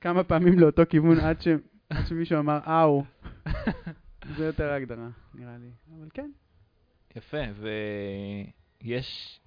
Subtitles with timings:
[0.00, 1.48] כמה פעמים לאותו כיוון עד, ש...
[1.90, 3.04] עד שמישהו אמר וואו.
[4.36, 5.70] זה יותר ההגדרה, נראה לי.
[5.98, 6.30] אבל כן.
[7.16, 7.38] יפה,
[8.82, 9.40] ויש,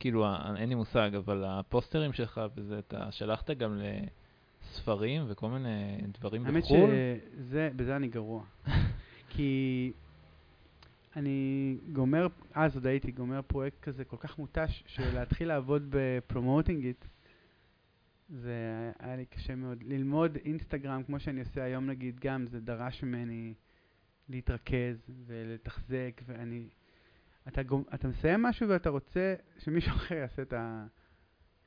[0.00, 3.78] כאילו, ה- אין לי מושג, אבל הפוסטרים שלך וזה, אתה שלחת גם
[4.62, 6.90] לספרים וכל מיני דברים האמת בחו"ל?
[7.36, 8.42] שזה, בזה אני גרוע.
[9.30, 9.92] כי
[11.16, 16.84] אני גומר, אז עוד הייתי גומר פרויקט כזה כל כך מותש, שלהתחיל לעבוד ב promoting
[16.84, 17.04] it,
[18.28, 19.82] זה היה לי קשה מאוד.
[19.82, 23.54] ללמוד אינסטגרם, כמו שאני עושה היום נגיד, גם זה דרש ממני
[24.28, 26.68] להתרכז ולתחזק, ואני...
[27.48, 30.86] אתה, גומ, אתה מסיים משהו ואתה רוצה שמישהו אחר יעשה את, ה,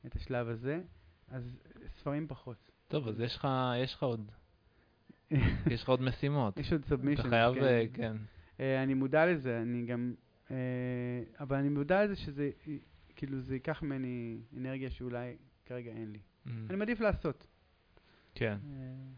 [0.06, 0.80] את השלב הזה,
[1.28, 2.70] אז ספרים פחות.
[2.88, 3.48] טוב, אז יש לך,
[3.82, 4.30] יש לך עוד,
[5.72, 6.58] יש לך עוד משימות.
[6.58, 7.20] יש עוד סאבמישן.
[7.20, 8.16] אתה חייב, אה, כן.
[8.60, 10.14] אה, אני מודע לזה, אני גם...
[10.50, 10.56] אה,
[11.40, 12.50] אבל אני מודע לזה שזה,
[13.16, 15.36] כאילו, זה ייקח ממני אנרגיה שאולי
[15.66, 16.18] כרגע אין לי.
[16.46, 17.46] Mm, אני מעדיף לעשות.
[18.34, 19.12] כן, אה,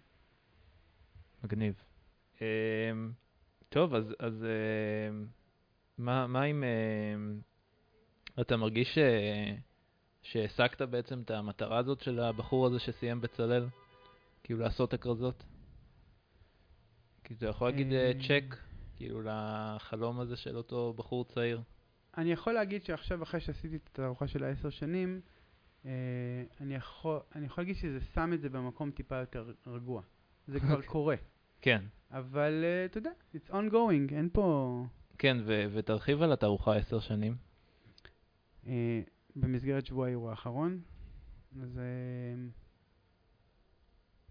[1.44, 1.74] מגניב.
[2.40, 3.12] אמ,
[3.68, 4.44] טוב, אז, אז
[5.10, 5.26] אמ,
[5.98, 6.64] מה, מה אם
[8.40, 8.98] אתה מרגיש ש...
[10.22, 13.66] שהשגת בעצם את המטרה הזאת של הבחור הזה שסיים בצלאל?
[14.42, 15.44] כאילו לעשות הכרזות?
[17.24, 18.56] כי אתה יכול להגיד אה, אה, צ'ק,
[18.96, 21.60] כאילו לחלום הזה של אותו בחור צעיר.
[22.16, 25.33] אני יכול להגיד שעכשיו, אחרי שעשיתי את התערוכה של העשר שנים, אה,
[26.60, 30.02] אני יכול, אני יכול להגיד שזה שם את זה במקום טיפה יותר רגוע.
[30.46, 30.88] זה כבר אוקיי.
[30.88, 31.16] קורה.
[31.60, 34.86] כן, אבל אה, אתה יודע, it's ongoing, אין פה...
[35.18, 37.36] כן, ו- ותרחיב על התערוכה עשר שנים.
[38.66, 39.00] אה,
[39.36, 40.80] במסגרת שבוע האירוע האחרון.
[41.62, 42.34] אז אה,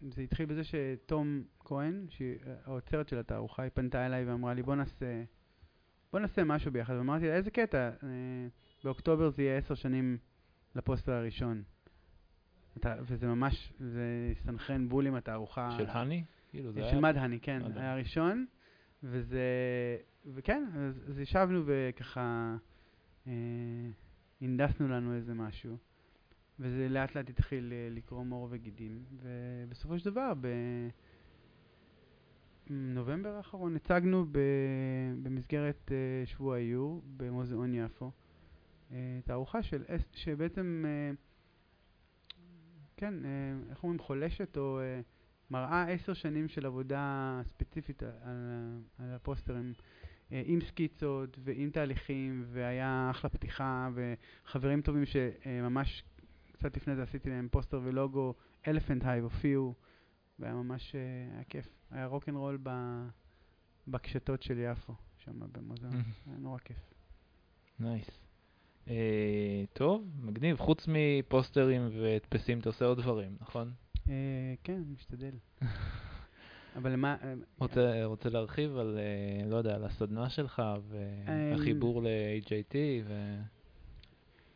[0.09, 4.75] זה התחיל בזה שתום כהן, אה, האוצרת של התערוכה, היא פנתה אליי ואמרה לי בוא
[4.75, 5.23] נעשה,
[6.11, 6.93] בוא נעשה משהו ביחד.
[6.93, 8.47] ואמרתי לה איזה קטע, אה,
[8.83, 10.17] באוקטובר זה יהיה עשר שנים
[10.75, 11.63] לפוסטר הראשון.
[12.77, 15.71] אתה, וזה ממש, זה סנכרן בול עם התערוכה.
[15.77, 16.23] של הני?
[16.49, 16.99] כאילו זה של.
[16.99, 17.79] מדהני, כן, מדהני.
[17.79, 18.45] היה הראשון,
[19.03, 19.47] וזה,
[20.33, 22.55] וכן, אז, אז ישבנו וככה
[23.28, 23.31] אה,
[24.41, 25.78] הנדסנו לנו איזה משהו,
[26.59, 30.34] וזה לאט לאט התחיל אה, לקרום עור וגידים, ובסופו של דבר,
[32.69, 34.25] בנובמבר האחרון הצגנו
[35.23, 38.11] במסגרת אה, שבוע האיור במוזיאון יפו,
[39.23, 39.83] תערוכה של,
[40.13, 41.11] שבעצם, אה,
[42.97, 43.29] כן, אה,
[43.69, 44.79] איך אומרים, חולשת או...
[44.79, 45.01] אה,
[45.51, 48.09] מראה עשר שנים של עבודה ספציפית על,
[48.99, 49.73] על, הפוסטרים,
[50.31, 56.03] עם סקיצות ועם תהליכים, והיה אחלה פתיחה, וחברים טובים שממש
[56.51, 58.33] קצת לפני זה עשיתי להם פוסטר ולוגו,
[58.67, 59.73] Elephant Hive הופיעו,
[60.39, 60.95] והיה ממש,
[61.33, 61.67] היה כיף.
[61.91, 62.57] היה רוקנרול
[63.87, 66.93] בקשתות של יפו, שם במוזיאון, היה נורא כיף.
[67.79, 68.22] nice.
[68.89, 70.57] אה, טוב, מגניב.
[70.57, 73.71] חוץ מפוסטרים והדפסים, אתה עושה עוד דברים, נכון?
[74.09, 75.31] אה, כן, משתדל.
[76.75, 77.16] אבל מה...
[77.23, 83.39] אה, רוצה, רוצה להרחיב על, אה, לא יודע, על הסדנה שלך והחיבור ל-HIT ו...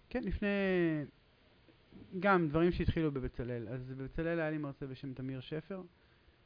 [0.10, 0.48] כן, לפני...
[2.20, 3.68] גם דברים שהתחילו בבצלאל.
[3.68, 5.82] אז בבצלאל היה לי מרצה בשם תמיר שפר,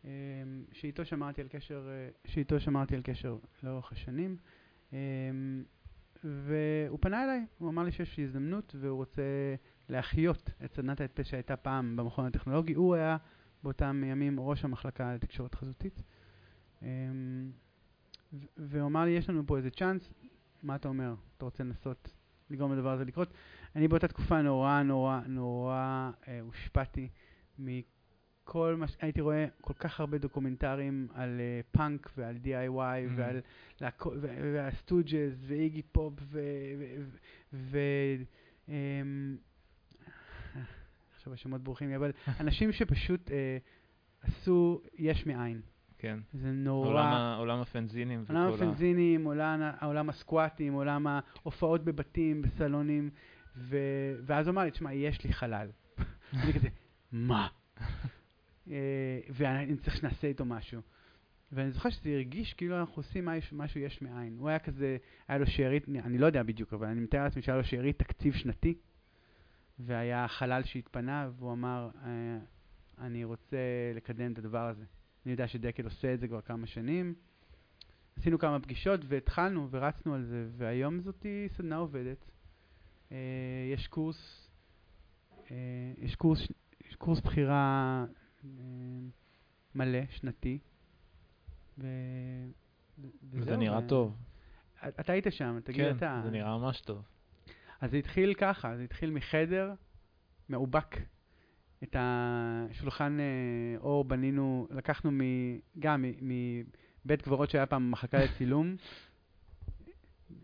[0.05, 0.09] אמ,
[0.71, 4.37] שאיתו שמרתי על קשר, אה, שאיתו שמרתי על קשר לאורך השנים.
[6.23, 9.21] והוא פנה אליי, הוא אמר לי שיש הזדמנות והוא רוצה
[9.89, 12.73] להחיות את סדנת ההדפס שהייתה פעם במכון הטכנולוגי.
[12.73, 13.17] הוא היה
[13.63, 16.03] באותם ימים ראש המחלקה לתקשורת חזותית.
[16.81, 17.51] אמ,
[18.57, 20.13] והוא אמר לי, יש לנו פה איזה צ'אנס,
[20.63, 21.13] מה אתה אומר?
[21.37, 22.13] אתה רוצה לנסות
[22.49, 23.33] לגרום לדבר הזה לקרות?
[23.75, 27.09] אני באותה תקופה נורא נורא נורא אה, הושפעתי
[28.43, 28.95] מכל מה ש...
[29.01, 33.09] הייתי רואה כל כך הרבה דוקומנטרים על אה, פאנק ועל DIY ממ.
[33.15, 33.39] ועל
[34.53, 36.39] וה Stooges ואיגי פופ ו...
[36.79, 37.03] ו,
[37.53, 37.77] ו
[38.69, 39.37] אמ,
[41.15, 43.57] עכשיו השמות בורחים לי, אבל אנשים שפשוט אה,
[44.21, 45.61] עשו יש מאין.
[45.97, 46.19] כן.
[46.33, 46.87] זה נורא...
[46.89, 48.55] עולם, ה- עולם הפנזינים וכל עולם ה...
[48.55, 53.09] הפנזינים, עולם, עולם הסקואטים, עולם ההופעות בבתים, בסלונים,
[53.55, 53.77] ו...
[54.25, 55.67] ואז הוא אמר לי, תשמע, יש לי חלל.
[56.43, 56.67] אני כזה,
[57.11, 57.47] מה?
[58.69, 58.75] אה,
[59.29, 60.81] ואני צריך שנעשה איתו משהו.
[61.51, 64.37] ואני זוכר שזה הרגיש כאילו אנחנו עושים משהו, יש מאין.
[64.39, 64.97] הוא היה כזה,
[65.27, 68.33] היה לו שארית, אני לא יודע בדיוק, אבל אני מתאר לעצמי שהיה לו שארית תקציב
[68.33, 68.75] שנתי,
[69.79, 72.37] והיה חלל שהתפנה, והוא אמר, אה,
[72.99, 73.57] אני רוצה
[73.95, 74.85] לקדם את הדבר הזה.
[75.25, 77.13] אני יודע שדקל עושה את זה כבר כמה שנים.
[78.17, 82.31] עשינו כמה פגישות והתחלנו ורצנו על זה, והיום זאתי סדנה עובדת.
[83.11, 83.17] אה,
[83.73, 84.49] יש קורס,
[85.97, 86.47] יש קורס,
[86.89, 88.05] יש קורס בחירה
[89.75, 90.59] מלא, שנתי.
[91.77, 91.87] ו...
[93.31, 94.17] וזה נראה ו- טוב.
[94.87, 96.21] אתה היית שם, תגיד כן, אתה.
[96.23, 97.01] זה נראה ממש טוב.
[97.81, 99.73] אז זה התחיל ככה, זה התחיל מחדר
[100.49, 100.97] מאובק
[101.83, 105.19] את השולחן אה, אור בנינו, לקחנו מ,
[105.79, 108.75] גם מבית קברות שהיה פעם מחלקה לצילום,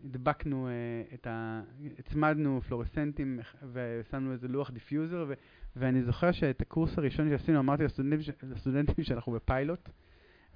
[0.04, 0.72] הדבקנו אה,
[1.14, 1.62] את ה...
[1.98, 3.40] הצמדנו פלורסנטים
[3.72, 5.26] ושמנו איזה לוח diffuser,
[5.76, 9.88] ואני זוכר שאת הקורס הראשון שעשינו אמרתי לסטודנטים, לסטודנטים שאנחנו בפיילוט,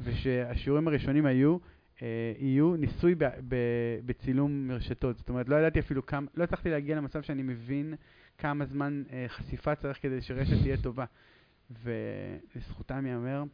[0.00, 1.56] ושהשיעורים הראשונים היו,
[2.02, 3.56] אה, יהיו ניסוי ב, ב,
[4.06, 5.16] בצילום מרשתות.
[5.18, 7.94] זאת אומרת, לא ידעתי אפילו כמה, לא הצלחתי להגיע למצב שאני מבין
[8.38, 11.04] כמה זמן אה, חשיפה צריך כדי שרשת תהיה טובה.
[11.82, 13.44] ולזכותם ייאמר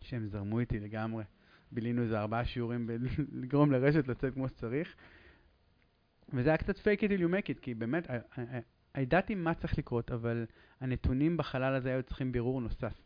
[0.00, 1.24] שהם זרמו איתי לגמרי.
[1.72, 4.94] בילינו איזה ארבעה שיעורים בלגרום לרשת לצאת כמו שצריך.
[6.32, 8.06] וזה היה קצת fake it till you make it, כי באמת,
[9.00, 10.46] ידעתי מה צריך לקרות, אבל
[10.80, 13.02] הנתונים בחלל הזה היו צריכים בירור נוסף.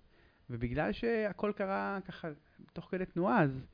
[0.51, 2.29] ובגלל שהכל קרה ככה
[2.73, 3.67] תוך כדי תנועה, אז,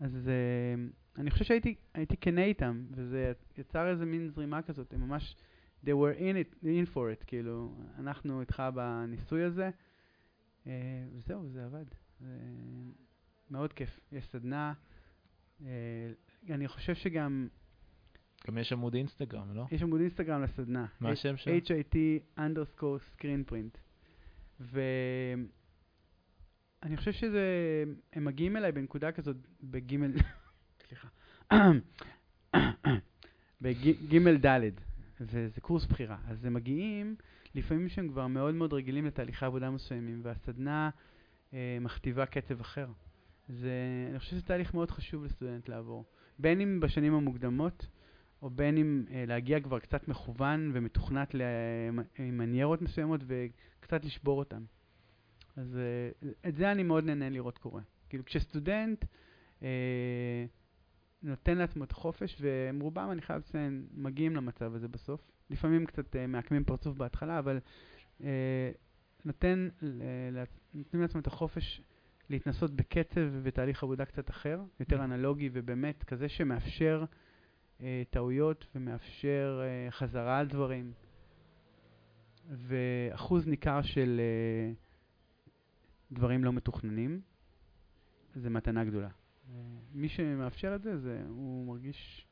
[0.00, 5.00] אז uh, אני חושב שהייתי הייתי כנה איתם, וזה יצר איזה מין זרימה כזאת, הם
[5.00, 5.36] ממש,
[5.84, 9.70] they were in, it, in for it, כאילו, אנחנו איתך בניסוי הזה,
[10.64, 10.68] uh,
[11.12, 11.84] וזהו, זה עבד.
[12.20, 12.38] זה
[13.50, 14.00] מאוד כיף.
[14.12, 14.72] יש סדנה,
[15.60, 15.64] uh,
[16.50, 17.48] אני חושב שגם,
[18.48, 19.64] גם יש עמוד אינסטגרם, לא?
[19.70, 20.86] יש עמוד אינסטגרם לסדנה.
[21.00, 21.50] מה השם שם?
[21.50, 21.96] HIT
[22.38, 23.78] underscore screen print.
[24.60, 25.46] ואני
[26.96, 27.44] חושב שזה,
[28.12, 30.12] הם מגיעים אליי בנקודה כזאת, בגימל,
[30.88, 31.08] סליחה,
[33.62, 34.60] בגימל ד',
[35.20, 36.16] וזה קורס בחירה.
[36.28, 37.16] אז הם מגיעים,
[37.54, 40.90] לפעמים שהם כבר מאוד מאוד רגילים לתהליכי עבודה מסוימים, והסדנה
[41.54, 42.86] אה, מכתיבה קצב אחר.
[43.48, 43.72] זה,
[44.10, 46.04] אני חושב שזה תהליך מאוד חשוב לסטודנט לעבור.
[46.38, 47.86] בין אם בשנים המוקדמות,
[48.42, 51.42] או בין אם אה, להגיע כבר קצת מכוון ומתוכנת ל-
[52.18, 54.62] עם מניירות מסוימות וקצת לשבור אותם.
[55.56, 57.82] אז אה, את זה אני מאוד נהנה לראות קורה.
[58.08, 59.04] כאילו כשסטודנט
[59.62, 60.44] אה,
[61.22, 65.20] נותן לעצמו את החופש, והם רובם, אני חייב לציין, מגיעים למצב הזה בסוף.
[65.50, 67.58] לפעמים קצת אה, מעקמים פרצוף בהתחלה, אבל
[68.22, 68.70] אה,
[69.24, 69.68] נותן,
[70.32, 71.82] לעצ- נותנים לעצמם את החופש
[72.30, 77.06] להתנסות בקצב ובתהליך עבודה קצת אחר, יותר אנלוגי ובאמת כזה שמאפשר אה,
[78.10, 80.92] טעויות ומאפשר אה, חזרה על דברים.
[82.48, 84.72] ואחוז ניכר של אה,
[86.12, 87.20] דברים לא מתוכננים,
[88.34, 89.08] זה מתנה גדולה.
[89.08, 89.54] אה,
[89.92, 92.26] מי שמאפשר את זה, זה הוא מרגיש,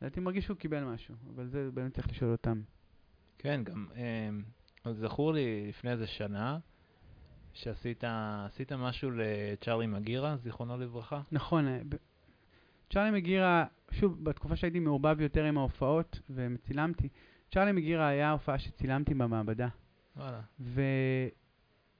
[0.00, 2.62] לדעתי מרגיש שהוא קיבל משהו, אבל זה באמת צריך לשאול אותם.
[3.38, 3.86] כן, גם,
[4.84, 6.58] אז זכור לי לפני איזה שנה,
[7.52, 8.04] שעשית
[8.46, 11.22] עשית משהו לצ'ארלי מגירה, זיכרונו לברכה.
[11.32, 11.66] נכון,
[12.90, 17.08] צ'ארלי מגירה, שוב, בתקופה שהייתי מעורבב יותר עם ההופעות וצילמתי,
[17.50, 19.68] צ'ארלי מגירה היה הופעה שצילמתי במעבדה.
[20.16, 20.40] וואלה.
[20.60, 20.82] ו...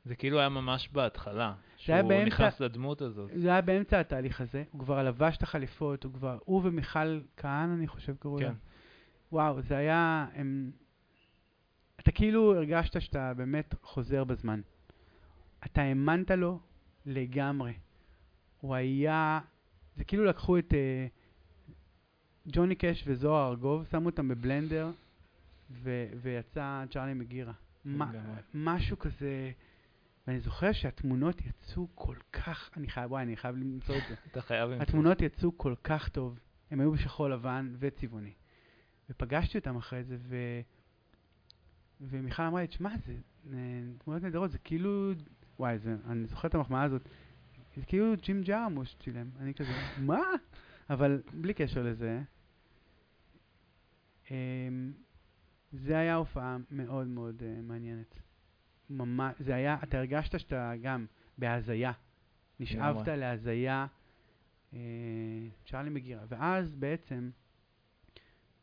[0.05, 3.31] זה כאילו היה ממש בהתחלה, שהוא באמצע- נכנס לדמות הזאת.
[3.35, 7.71] זה היה באמצע התהליך הזה, הוא כבר לבש את החליפות, הוא כבר, הוא ומיכל כהן,
[7.71, 8.49] אני חושב קראו לה.
[8.49, 8.55] כן.
[9.33, 10.71] וואו, זה היה, הם...
[12.01, 14.61] אתה כאילו הרגשת שאתה באמת חוזר בזמן.
[15.67, 16.59] אתה האמנת לו
[17.07, 17.73] לגמרי.
[18.61, 19.41] הוא היה,
[19.97, 21.07] זה כאילו לקחו את אה,
[22.49, 24.91] ג'וני קאש וזוהר ארגוב, שמו אותם בבלנדר,
[25.71, 27.53] ו- ויצא צ'ארלי מגירה.
[27.85, 28.41] מה- לגמרי.
[28.55, 29.51] משהו כזה,
[30.27, 34.15] ואני זוכר שהתמונות יצאו כל כך, אני חייב, וואי, אני חייב למצוא את זה.
[34.33, 34.83] אתה חייב למצוא.
[34.83, 36.39] התמונות יצאו כל כך טוב,
[36.71, 38.33] הם היו בשחור לבן וצבעוני.
[39.11, 40.37] ופגשתי אותם אחרי זה, ו...
[42.01, 43.17] ומיכל אמרה לי, תשמע, זה
[43.53, 43.59] אה,
[43.99, 45.13] תמונות נהדרות, זה כאילו,
[45.59, 47.09] וואי, זה, אני זוכר את המחמאה הזאת,
[47.87, 49.31] כאילו ג'ים ג'ארמוש צילם.
[49.41, 50.21] אני כזה, מה?
[50.91, 52.23] אבל בלי קשר לזה,
[54.31, 54.93] אמ,
[55.73, 58.19] זה היה הופעה מאוד מאוד אה, מעניינת.
[58.91, 61.07] ממש, זה היה, אתה הרגשת שאתה גם
[61.39, 61.93] בהזיה.
[62.61, 63.09] נשאבת.
[63.09, 63.87] להזיה,
[64.75, 64.79] אה,
[65.67, 66.23] צ'ארלי מגירה.
[66.29, 67.31] ואז בעצם,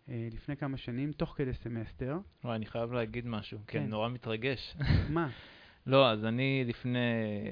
[0.10, 3.92] אה, לפני כמה שנים, תוך כדי סמסטר, וואי, אני חייב להגיד משהו, כי אני כן.
[3.92, 4.78] נורא מתרגש.
[5.10, 5.30] מה?
[5.86, 7.00] לא, אז אני לפני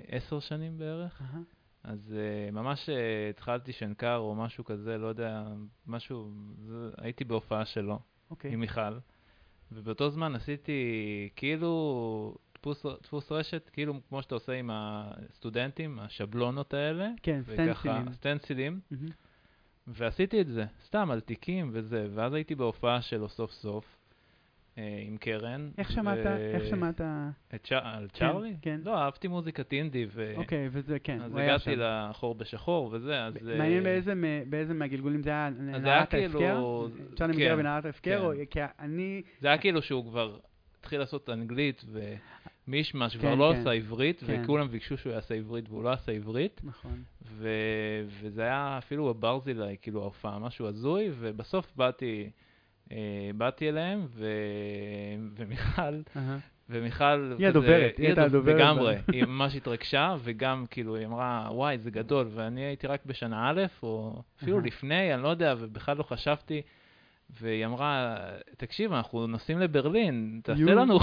[0.07, 1.41] עשר שנים בערך, אהה,
[1.83, 2.15] אז
[2.50, 2.91] uh, ממש uh,
[3.29, 5.43] התחלתי שנקר או משהו כזה, לא יודע,
[5.88, 6.31] משהו,
[6.65, 8.00] זה, הייתי בהופעה שלו
[8.31, 8.53] אוקיי.
[8.53, 8.97] עם מיכל,
[9.71, 10.81] ובאותו זמן עשיתי
[11.35, 18.13] כאילו דפוס, דפוס רשת, כאילו כמו שאתה עושה עם הסטודנטים, השבלונות האלה, כן, וככה, סטנסילים.
[18.13, 19.09] סטנסילים, מהמם.
[19.88, 24.00] ועשיתי את זה, סתם על תיקים וזה, ואז הייתי בהופעה שלו סוף סוף,
[24.77, 25.69] עם קרן.
[25.77, 27.01] איך שמעת, ו- איך שמעת,
[27.55, 28.55] את צ'א- על צ'ארלי?
[28.61, 28.81] כן.
[28.83, 30.33] לא, אהבתי מוזיקת אינדי, ו...
[30.35, 31.75] אוקיי, וזה, כן, אז הגעתי.
[31.77, 33.49] לחור בשחור וזה, אז...
[33.49, 34.13] אה, מעניין באיזה
[34.49, 36.37] באיזה מהגלגולים זה היה, נערת ההפקר?
[36.39, 38.31] כאילו- צ'ארלי כן, מגירה בנערת ההפקר?
[38.37, 38.45] כן.
[38.45, 40.37] כי אני, זה היה כאילו שהוא כבר
[40.79, 41.85] התחיל לעשות אנגלית
[42.67, 43.59] ומישמש, כבר כן, לא כן.
[43.59, 44.41] עשה עברית, כן.
[44.43, 47.03] וכולם ביקשו שהוא יעשה עברית והוא לא עשה עברית, נכון.
[47.27, 47.47] ו-
[48.21, 52.29] וזה היה אפילו בברזילי, כאילו ההופעה, משהו הזוי, ובסוף באתי, אה,
[53.36, 54.25] באתי אליהם, ו-
[55.36, 56.01] ומיכל.
[56.74, 57.36] ומיכל...
[57.39, 58.55] היא הדוברת, היא הייתה הדוב- הדוברת.
[58.55, 63.50] לגמרי, היא ממש התרגשה, וגם כאילו היא אמרה, וואי, זה גדול, ואני הייתי רק בשנה
[63.50, 64.60] א', או אפילו.
[64.60, 66.62] לפני, אני לא יודע, ובכלל לא חשבתי,
[67.39, 68.17] והיא אמרה,
[68.57, 70.63] תקשיב, אנחנו נוסעים לברלין, תעשה.
[70.63, 71.00] לנו,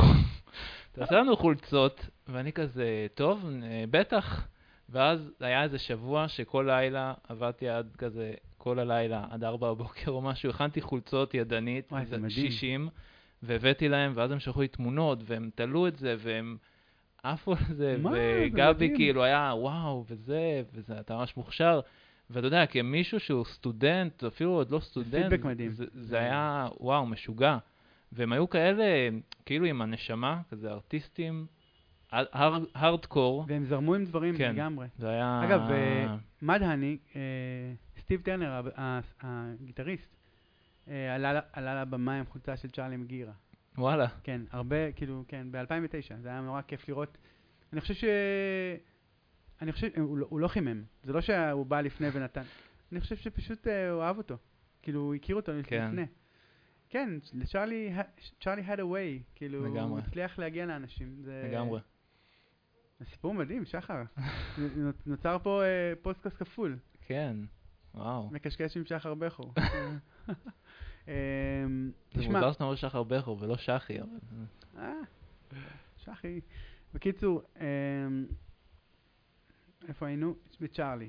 [0.93, 4.49] תעשה לנו חולצות, ואני כזה, טוב, אה, בטח.
[4.91, 10.21] ואז היה איזה שבוע שכל לילה עבדתי עד כזה, כל הלילה, עד ארבע בבוקר או
[10.21, 12.51] משהו, הכנתי חולצות ידנית, וואי, זה מדהים.
[12.51, 12.89] 60,
[13.43, 16.57] והבאתי להם, ואז הם שלחו לי תמונות, והם תלו את זה, והם
[17.23, 18.11] עפו על זה, מה?
[18.15, 18.93] וגבי.
[18.97, 21.81] כאילו היה, וואו, וזה, וזה, אתה ממש מוכשר.
[22.31, 25.73] ואתה יודע, כמישהו שהוא סטודנט, אפילו עוד לא סטודנט, פידבק מדהים.
[25.73, 27.59] זה, זה היה, וואו, משוגע.
[28.13, 28.85] והם היו כאלה,
[29.47, 31.47] כאילו עם הנשמה, כזה ארטיסטים,
[32.13, 34.53] הארדקור, והם זרמו עם דברים כן.
[34.55, 34.87] לגמרי.
[34.99, 35.41] זה היה...
[35.45, 37.21] אגב, אה, מדהני, אה,
[38.09, 38.61] סטיב טרנר,
[39.21, 40.17] הגיטריסט,
[40.89, 41.15] אה,
[41.53, 43.33] עלה לבמה עם חולצה של צ'ארלי מגירה.
[43.79, 47.19] וואלה, כן, הרבה, כאילו, כן, ב-2009, זה היה נורא כיף לראות.
[47.73, 48.05] אני חושב ש...
[49.63, 52.43] אני חושב, הוא לא, הוא לא חימם, זה לא שהוא בא לפני ונתן.
[52.93, 54.37] אני חושב שפשוט אה, הוא אהב אותו.
[54.83, 55.87] כאילו, הוא הכיר אותו כן.
[55.87, 56.07] לפני.
[56.89, 57.11] כן,
[58.41, 60.03] צ'ארלי had a way, כאילו, הוא לגמרי.
[60.03, 61.17] הצליח להגיע לאנשים.
[61.23, 61.49] זה...
[61.51, 61.81] לגמרי.
[62.99, 64.03] זה סיפור מדהים, שחר.
[65.07, 66.79] נוצר פה אה, פודקאסט כפול.
[67.01, 67.37] כן,
[67.95, 68.31] וואו.
[68.31, 69.55] מקשקש עם שחר בכור.
[71.09, 71.13] אמ,
[72.13, 74.19] זה תשמע, מוזר שאתה אומר שחר בכור ולא שחי, אבל...
[74.79, 74.93] אה,
[75.97, 76.41] שחי.
[76.95, 78.27] בקיצור, אמ,
[79.89, 80.35] איפה היינו?
[80.61, 81.09] בצ'ארלי.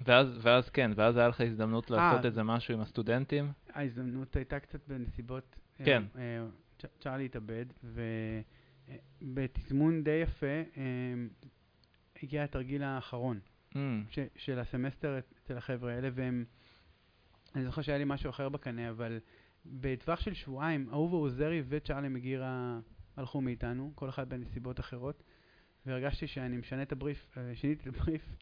[0.00, 2.26] ואז, ואז כן, ואז היה לך הזדמנות לעשות אה.
[2.26, 3.52] איזה משהו עם הסטודנטים.
[3.68, 5.56] ההזדמנות הייתה קצת בנסיבות...
[5.80, 6.02] אה, כן.
[6.18, 6.46] אה,
[7.00, 7.66] צ'ארלי התאבד,
[9.22, 11.28] ובתזמון די יפה אמ,
[12.22, 13.40] הגיע התרגיל האחרון.
[13.76, 13.78] Mm,
[14.10, 16.44] ש, של הסמסטר אצל החבר'ה האלה, והם...
[17.54, 19.20] אני זוכר שהיה לי משהו אחר בקנה, אבל
[19.66, 22.80] בטווח של שבועיים, אהובה עוזרי וצ'ארלי מגירה
[23.16, 25.22] הלכו מאיתנו, כל אחד בנסיבות אחרות,
[25.86, 28.36] והרגשתי שאני משנה את הבריף, אה, שיניתי את הבריף,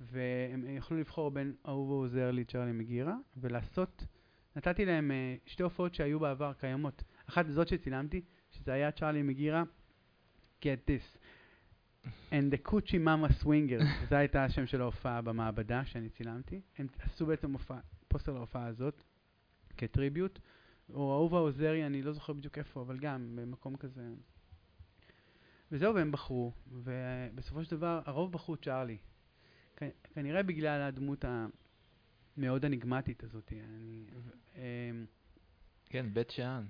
[0.00, 4.04] והם יכלו לבחור בין אהובה עוזר לי צ'ארלי מגירה, ולעשות,
[4.56, 7.02] נתתי להם אה, שתי הופעות שהיו בעבר קיימות.
[7.28, 9.62] אחת זאת שצילמתי, שזה היה צ'ארלי מגירה,
[10.62, 11.18] get this.
[12.30, 16.60] And the Coochie Mama Swingers, זה הייתה השם של ההופעה במעבדה שאני צילמתי.
[16.78, 19.02] הם עשו בעצם הופעה, פוסטר להופעה הזאת,
[19.76, 20.38] כטריביוט.
[20.94, 24.08] או אהובה עוזרי, אני לא זוכר בדיוק איפה, אבל גם במקום כזה.
[25.72, 28.98] וזהו, והם בחרו, ובסופו של דבר הרוב בחרו צ'ארלי.
[30.14, 31.24] כנראה בגלל הדמות
[32.36, 33.52] המאוד אניגמטית הזאת.
[33.52, 35.06] אני, ו- אמ,
[35.86, 36.66] כן, בית שאן.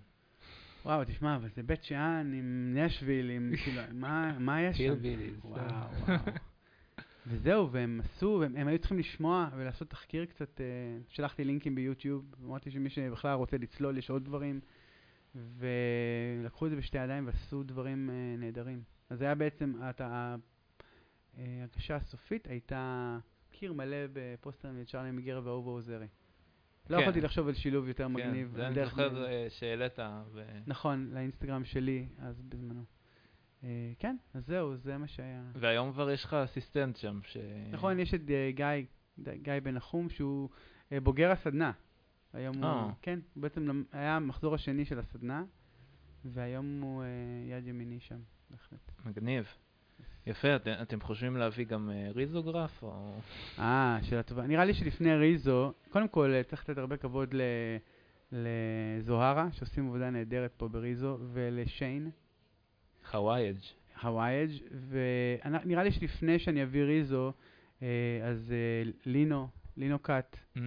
[0.89, 4.95] וואו, תשמע, אבל זה בית שאן עם נשוויל, עם כאילו, מה, מה יש שם?
[5.45, 5.61] וואו,
[6.07, 6.19] וואו.
[7.27, 10.67] וזהו, והם עשו, והם הם היו צריכים לשמוע ולעשות תחקיר קצת, אה,
[11.09, 14.61] שלחתי לינקים ביוטיוב, אמרתי שמי שבכלל רוצה לצלול, יש עוד דברים,
[15.35, 18.83] ולקחו את זה בשתי ידיים ועשו דברים אה, נהדרים.
[19.11, 20.37] אז זה היה בעצם, אה,
[21.39, 23.19] ההגשה הסופית הייתה
[23.51, 26.07] קיר מלא בפוסטרים לצ'ארלי מגירה ואהובה עוזרי.
[26.91, 27.03] לא כן.
[27.03, 28.49] יכולתי לחשוב על שילוב יותר מגניב.
[28.49, 29.99] כן, זה אני זוכר אה, שהעלית,
[30.33, 30.43] ו...
[30.67, 32.83] נכון, לאינסטגרם שלי, אז בזמנו.
[33.65, 35.43] אה, כן, אז זהו, זה מה שהיה.
[35.55, 37.37] והיום כבר יש לך אסיסטנט שם, ש...
[37.71, 38.67] נכון, יש את אה, גיא,
[39.43, 40.49] גיא בן נחום, שהוא
[41.03, 41.73] בוגר הסדנה.
[42.33, 42.91] היום הוא, אה.
[43.03, 45.45] כן, הוא בעצם היה המחזור השני של הסדנה,
[46.25, 47.05] והיום הוא
[47.51, 48.19] יד ימיני שם,
[48.51, 48.93] בהחלט.
[49.05, 49.47] מגניב.
[50.29, 52.83] יפה, את, אתם חושבים להביא גם אה, ריזוגרף?
[52.83, 53.19] או...
[53.59, 54.47] אה, שאלה טובה.
[54.47, 57.41] נראה לי שלפני ריזו, קודם כל אה, צריך לתת הרבה כבוד ל...
[58.33, 62.11] לזוהרה, שעושים עבודה נהדרת פה בריזו, ולשיין,
[63.11, 63.57] חווייג'.
[64.03, 64.51] הווייג',
[64.89, 67.33] ונראה לי שלפני שאני אביא ריזו,
[67.83, 67.87] אה,
[68.25, 68.55] אז
[69.07, 70.61] לינו, לינו קאט, Mm,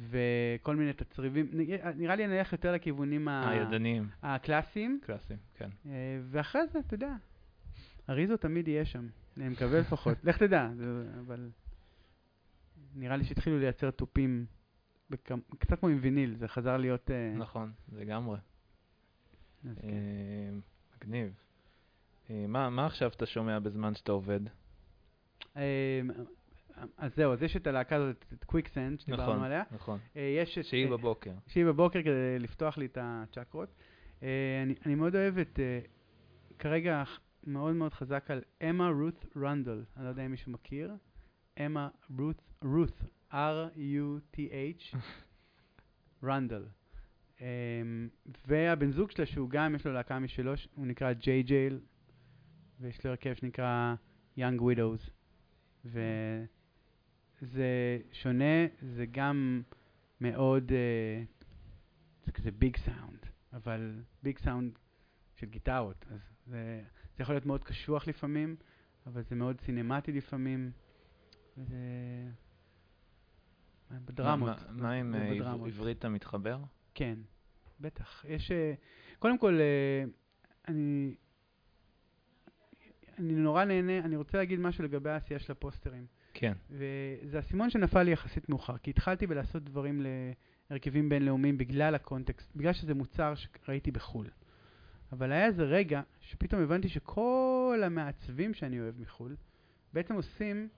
[0.00, 1.48] וכל מיני תצריבים,
[1.96, 5.68] נראה לי נלך יותר לכיוונים ה- הידניים, הקלאסיים, קלאסיים, כן.
[6.30, 7.12] ואחרי זה, אתה יודע,
[8.10, 10.68] אריזו תמיד יהיה שם, אני מקווה לפחות, לך תדע,
[11.20, 11.50] אבל
[12.94, 14.46] נראה לי שהתחילו לייצר תופים,
[15.12, 17.10] בכמ- קצת כמו עם ויניל, זה חזר להיות...
[17.10, 18.38] אה, נכון, לגמרי.
[19.64, 19.88] אז כן.
[19.88, 20.50] אה,
[20.96, 21.34] מגניב.
[22.30, 24.40] אה, מה מה עכשיו אתה שומע בזמן שאתה עובד?
[25.56, 26.00] אה,
[26.96, 29.62] אז זהו, אז יש את הלהקה הזאת, את Quicksand, שדיברנו נכון, עליה.
[29.70, 29.98] נכון.
[30.16, 30.64] אה, את...
[30.64, 31.32] שהיא אה, בבוקר.
[31.46, 33.68] שהיא בבוקר כדי לפתוח לי את הצ'קרות.
[34.22, 34.28] אה,
[34.62, 35.80] אני, אני מאוד אוהב את, אה,
[36.58, 37.02] כרגע
[37.46, 40.96] מאוד מאוד חזק על Emma Ruth Rundle, אני לא יודע אם מישהו מכיר.
[41.66, 41.88] Emma
[42.18, 43.02] Ruth, Ruth,
[43.32, 44.96] R-U-T-H,
[46.24, 46.64] Rundle.
[47.38, 47.42] אמ,
[48.46, 51.80] והבן זוג שלה, שהוא גם יש לו להקה משלו, הוא נקרא Jaye Jayle,
[52.80, 53.94] ויש לו הרכב שנקרא
[54.38, 55.10] Young Widows.
[55.84, 56.58] וזה
[58.12, 59.62] שונה, זה גם
[60.20, 61.22] מאוד, אה,
[62.24, 64.78] זה כזה ביג סאונד, אבל ביג סאונד
[65.36, 66.82] של גיטרות, אז זה,
[67.16, 68.56] זה יכול להיות מאוד קשוח לפעמים,
[69.06, 70.70] אבל זה מאוד סינמטי לפעמים.
[71.58, 71.76] וזה...
[73.90, 74.48] בדרמות.
[74.48, 75.68] מה- מה עם אה, בדרמות.
[75.68, 76.58] עברית אתה מתחבר?
[76.94, 77.18] כן,
[77.80, 78.24] בטח.
[78.28, 78.50] יש...
[78.50, 78.74] אה,
[79.18, 80.04] קודם כל, אה,
[80.68, 81.14] אני...
[83.18, 86.06] אני נורא נהנה, אני רוצה להגיד משהו לגבי העשייה של הפוסטרים.
[86.34, 86.52] כן.
[86.70, 90.02] וזה אסימון שנפל לי יחסית מאוחר, כי התחלתי בלעשות דברים
[90.70, 94.26] להרכבים בינלאומיים בגלל הקונטקסט, בגלל שזה מוצר שראיתי בחו"ל.
[95.12, 99.36] אבל היה איזה רגע שפתאום הבנתי שכל המעצבים שאני אוהב מחו"ל
[99.92, 100.68] בעצם עושים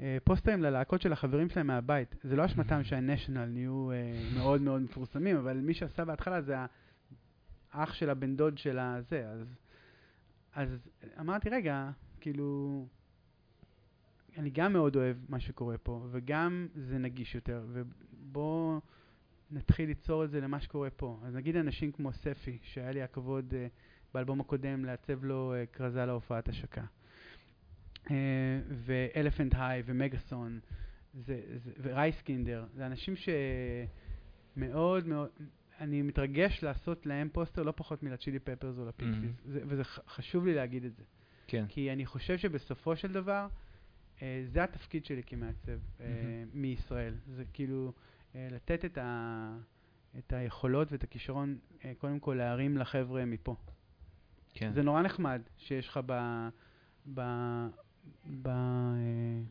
[0.00, 2.16] אה, פוסטרים ללהקות של החברים שלהם מהבית.
[2.22, 3.96] זה לא אשמתם שהנשיונל נהיו אה,
[4.34, 6.56] מאוד מאוד מפורסמים, אבל מי שעשה בהתחלה זה
[7.72, 9.28] האח של הבן דוד של הזה.
[9.28, 9.58] אז,
[10.54, 10.88] אז
[11.20, 11.90] אמרתי, רגע,
[12.20, 12.86] כאילו,
[14.38, 18.80] אני גם מאוד אוהב מה שקורה פה, וגם זה נגיש יותר, ובואו
[19.50, 21.20] נתחיל ליצור את זה למה שקורה פה.
[21.24, 23.54] אז נגיד אנשים כמו ספי, שהיה לי הכבוד uh,
[24.14, 26.84] באלבום הקודם לעצב לו uh, כרזה להופעת השקה,
[28.04, 28.10] uh,
[28.68, 30.60] ואלפנט היי ומגאסון,
[31.14, 33.14] זה, זה, ורייסקינדר, זה אנשים
[34.56, 35.28] שמאוד מאוד,
[35.80, 39.48] אני מתרגש לעשות להם פוסטר לא פחות מלצ'ילי פפרס או לפיקסיס, Mhm.
[39.48, 41.02] זה, וזה חשוב לי להגיד את זה.
[41.46, 41.64] כן.
[41.68, 43.46] כי אני חושב שבסופו של דבר,
[44.22, 46.48] אה, זה התפקיד שלי כמעצב אה, מהמם.
[46.52, 47.14] מישראל.
[47.26, 47.92] זה כאילו
[48.50, 49.56] לתת את, ה,
[50.18, 53.56] את היכולות ואת הכישרון, אה, קודם כל להרים לחבר'ה מפה.
[54.54, 54.72] כן.
[54.72, 56.00] זה נורא נחמד שיש לך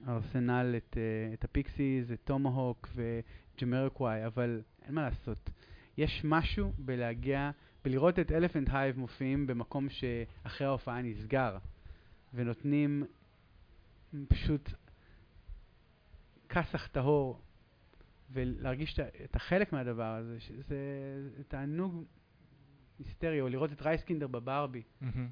[0.03, 5.49] בארסנל את, אה, את ה Pixies, את Tomahawk ו Jamiroquai, אבל אין מה לעשות.
[5.97, 7.51] יש משהו בלהגיע,
[7.83, 11.57] בלראות את Elephant Hive מופיעים במקום שאחרי ההופעה נסגר,
[12.33, 13.03] ונותנים
[14.27, 14.69] פשוט
[16.49, 17.41] כסח טהור,
[18.31, 20.77] ולהרגיש את החלק מהדבר הזה, שזה
[21.37, 22.03] זה תענוג
[22.99, 24.83] היסטרי, או לראות את רייסקינדר בברבי.
[25.01, 25.29] מהמם.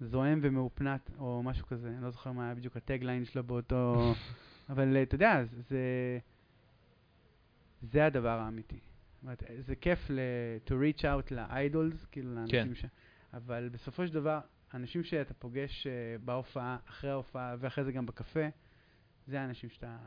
[0.00, 4.12] זועם ומאופנת, או משהו כזה, אני לא זוכר מה היה בדיוק הטגליין שלו באותו...
[4.68, 5.78] אבל אה, אתה יודע, זה- זה...
[7.82, 8.78] זה הדבר האמיתי.
[9.28, 10.18] אה, זה כיף ל...
[10.66, 12.74] to reach out ל-idols, כאילו לאנשים כן.
[12.74, 12.84] ש...
[13.34, 14.40] אבל בסופו של דבר,
[14.74, 15.92] אנשים שאתה פוגש אה,
[16.24, 18.48] בהופעה, אחרי ההופעה, ואחרי זה גם בקפה,
[19.26, 19.98] זה האנשים שאתה...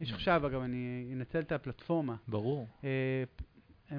[0.00, 0.12] יש.
[0.12, 2.16] עכשיו, אגב, אני אנצל את הפלטפורמה.
[2.28, 2.66] ברור.
[2.84, 3.24] אה,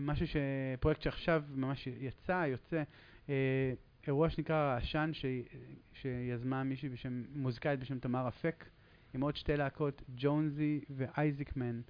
[0.02, 0.36] משהו ש...
[0.80, 2.84] פרויקט שעכשיו ממש יצא, יוצא,
[3.30, 3.74] אה,
[4.08, 5.26] אירוע שנקרא העשן, ש...
[5.94, 8.66] שיזמה מישהי בשם, מוזיקאית בשם תמר אפק,
[9.14, 11.82] עם עוד שתי להקות, ג'ונזי ואייזיקמן.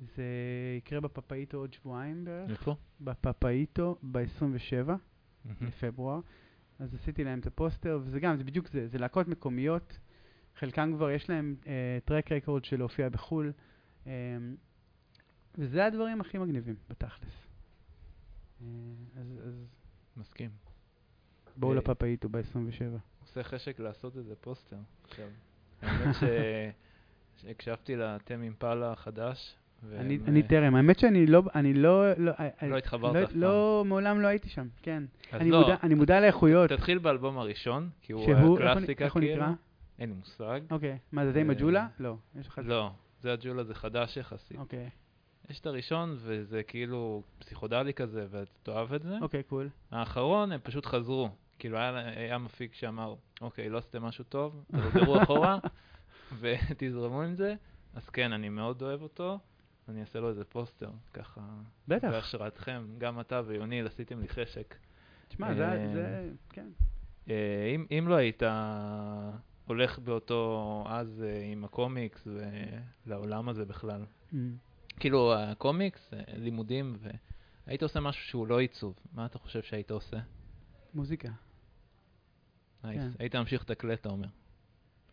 [0.00, 0.24] זה
[0.78, 2.74] יקרה בפפאיטו עוד שבועיים בערך, איפה?
[3.00, 5.56] בפפאיטו ב-27 מהמם.
[5.60, 6.20] לפברואר.
[6.78, 9.98] אז עשיתי להם את הפוסטר, וזה גם, זה בדיוק זה, זה להקות מקומיות,
[10.58, 11.56] חלקם כבר יש להם
[12.04, 13.52] track record של להופיע בחו"ל,
[14.06, 14.12] אה,
[15.58, 17.48] וזה הדברים הכי מגניבים בתכלס.
[18.62, 18.66] אה,
[19.20, 19.66] אז, אז
[20.16, 20.50] מסכים.
[21.56, 22.98] בואו אה, לפפאיטו ב-27.
[23.20, 25.28] עושה חשק לעשות איזה פוסטר עכשיו.
[25.82, 26.16] האמת.
[27.36, 29.56] שהקשבתי לתם אימפלה החדש.
[29.92, 33.40] אני, אה, טרם, האמת שאני לא, אני לא, לא, אה, לא התחברת לא, אף פעם.
[33.40, 35.02] לא, מעולם לא הייתי שם, כן.
[35.32, 39.42] אני, לא, מודע, לאיכויות, תתחיל באלבום הראשון, כי הוא קלאסיקה איך הוא כאילו.
[39.42, 39.52] נקרא?
[40.02, 40.60] אין לי מושג.
[40.70, 41.88] אוקיי, מה זה זה עם אה, הג'ולה?
[41.98, 42.60] לא, יש לך...
[42.64, 44.58] לא, זה הג'ולה זה חדש יחסית.
[44.58, 44.90] אוקיי,
[45.50, 49.18] יש את הראשון וזה כאילו פסיכודלי כזה ואתה תאהב את זה.
[49.20, 49.68] אוקיי, קול.
[49.90, 51.30] האחרון הם פשוט חזרו.
[51.58, 55.58] כאילו היה, היה מפיק שאמר, אוקיי, לא עשיתם משהו טוב, תחזרו אחורה
[56.40, 57.54] ותזרמו עם זה.
[57.94, 59.38] אז כן, אני מאוד אוהב אותו.
[59.88, 61.40] אני אעשה לו איזה פוסטר, ככה,
[61.88, 62.08] בטח.
[62.08, 62.84] בהשראתכם.
[62.98, 64.74] גם אתה ויוניל עשיתם לי חשק.
[65.28, 66.66] תשמע, זה, אה, זה, כן.
[67.30, 68.42] אה, אם, אם לא היית
[69.72, 72.28] הולך באותו אז אה, עם הקומיקס
[73.06, 74.36] ולעולם הזה בכלל, ממ.
[75.00, 76.96] כאילו הקומיקס, אה, לימודים,
[77.66, 80.16] והיית עושה משהו שהוא לא עיצוב, מה אתה חושב שהיית עושה?
[80.94, 81.28] מוזיקה.
[82.84, 83.02] nice.
[83.02, 83.10] כן.
[83.18, 84.28] היית ממשיך לתקלט, אתה אומר.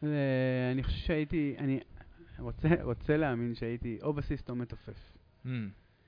[0.03, 0.09] אה,
[0.71, 1.79] אני חושב שהייתי, אני
[2.39, 5.17] רוצה, רוצה להאמין שהייתי או בסיסט או מתופף.
[5.45, 5.49] ממ,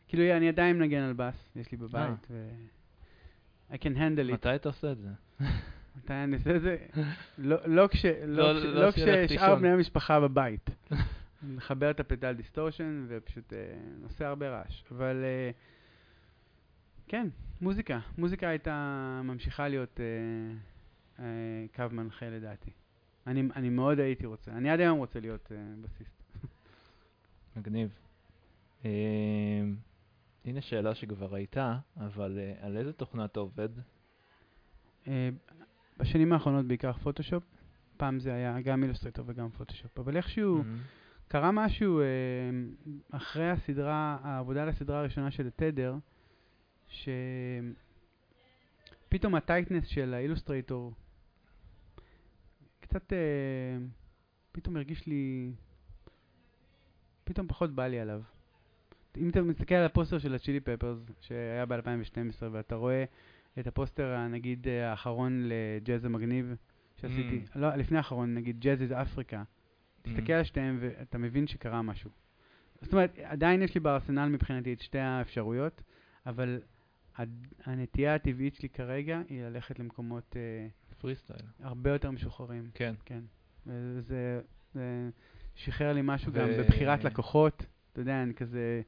[0.08, 2.50] כאילו, אני עדיין מנגן על בס, יש לי בבית, ו...
[3.72, 4.34] I can handle it.
[4.34, 5.10] מתי אתה עושה את זה?
[5.98, 6.78] מתי אני עושה את זה?
[7.38, 7.88] לא, לא,
[8.26, 9.56] לא, לא- כששאר.
[9.56, 10.70] בני המשפחה בבית.
[11.56, 13.60] מחבר את ה pedal distortion ופשוט אה,
[14.04, 14.84] עושה הרבה רעש.
[14.92, 15.52] אבל אה,
[17.08, 17.28] כן,
[17.62, 18.00] מוזיקה.
[18.18, 20.06] מוזיקה הייתה ממשיכה להיות אה,
[21.26, 22.72] אה, קו מנחה לדעתי.
[23.28, 26.24] אני, אני מאוד הייתי רוצה, אני עד היום רוצה להיות אה, בסיסט.
[27.58, 27.90] מגניב.
[28.86, 28.90] אה,
[30.46, 33.70] הנה שאלה שכבר הייתה, אבל אה, על איזה תוכנה אתה עובד?
[35.08, 35.30] אה,
[36.02, 37.44] בשנים האחרונות בעיקר פוטושופ.
[37.98, 40.00] פעם זה היה גם אילוסטרטור וגם פוטושופ.
[40.00, 40.62] אבל איכשהו...
[40.62, 40.66] Mm,
[41.32, 42.06] קרה משהו אה,
[43.12, 45.96] אחרי הסדרה, העבודה על הסדרה הראשונה של התדר,
[49.10, 50.94] פתאום הטייטנס של האילוסטרייטור
[52.80, 53.18] קצת, אה,
[54.52, 55.52] פתאום הרגיש לי,
[57.24, 58.22] פתאום פחות בא לי עליו.
[59.18, 63.04] אם אתה מסתכל על הפוסטר של ה Chili Peppers שהיה ב-2012 ואתה רואה
[63.60, 66.56] את הפוסטר נגיד האחרון לג'אז המגניב
[67.02, 67.60] שעשיתי, ממ.
[67.60, 69.44] לא, לפני האחרון, נגיד Jazz is Africa,
[70.02, 72.10] תסתכל על שתיהם ואתה מבין שקרה משהו.
[72.82, 75.82] זאת אומרת, עדיין יש לי בארסנל מבחינתי את שתי האפשרויות,
[76.26, 76.62] אבל
[77.66, 81.42] הנטייה הטבעית שלי כרגע היא ללכת למקומות אה, פרי סטייל.
[81.60, 82.70] הרבה יותר משוחררים.
[82.74, 82.94] כן.
[83.06, 83.22] כן.
[83.68, 84.42] וזה
[84.74, 85.10] זה
[85.56, 87.66] שחרר לי משהו ו- גם בבחירת לקוחות.
[87.92, 88.82] אתה יודע, אני כזה...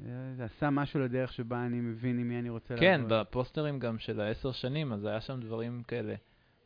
[0.00, 3.12] אה, זה עשה משהו לדרך שבה אני מבין עם מי אני רוצה כן, לעבוד.
[3.12, 6.14] בפוסטרים גם של העשר שנים, אז היה שם דברים כאלה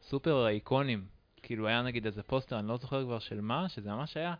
[0.02, 1.04] סופר אייקונים.
[1.42, 4.34] כאילו היה נגיד איזה פוסטר, אני לא זוכר כבר של מה, שזה ממש היה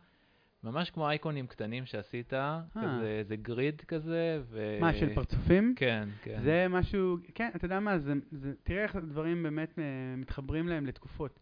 [0.64, 2.32] ממש כמו אייקונים קטנים שעשית,
[2.74, 4.78] כזה איזה grid כזה, ו...
[4.80, 5.74] מה, של פרצופים?
[5.76, 6.40] כן, כן.
[6.44, 9.84] זה משהו, כן, אתה יודע מה, זה, זה, תראה איך הדברים באמת אה,
[10.16, 11.38] מתחברים להם לתקופות.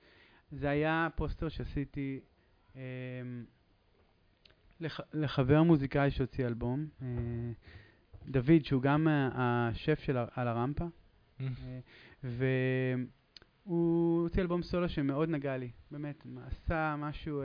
[0.50, 2.20] זה היה פוסטר שעשיתי
[2.76, 2.82] אה,
[4.80, 7.06] לח, לחבר מוזיקאי שהוציא אלבום, אה,
[8.26, 10.84] דוד, שהוא גם אה, השף של על הרמפה,
[11.40, 11.46] אה,
[12.22, 17.42] והוא הוציא אלבום סולו שמאוד נגע לי, באמת, עשה משהו,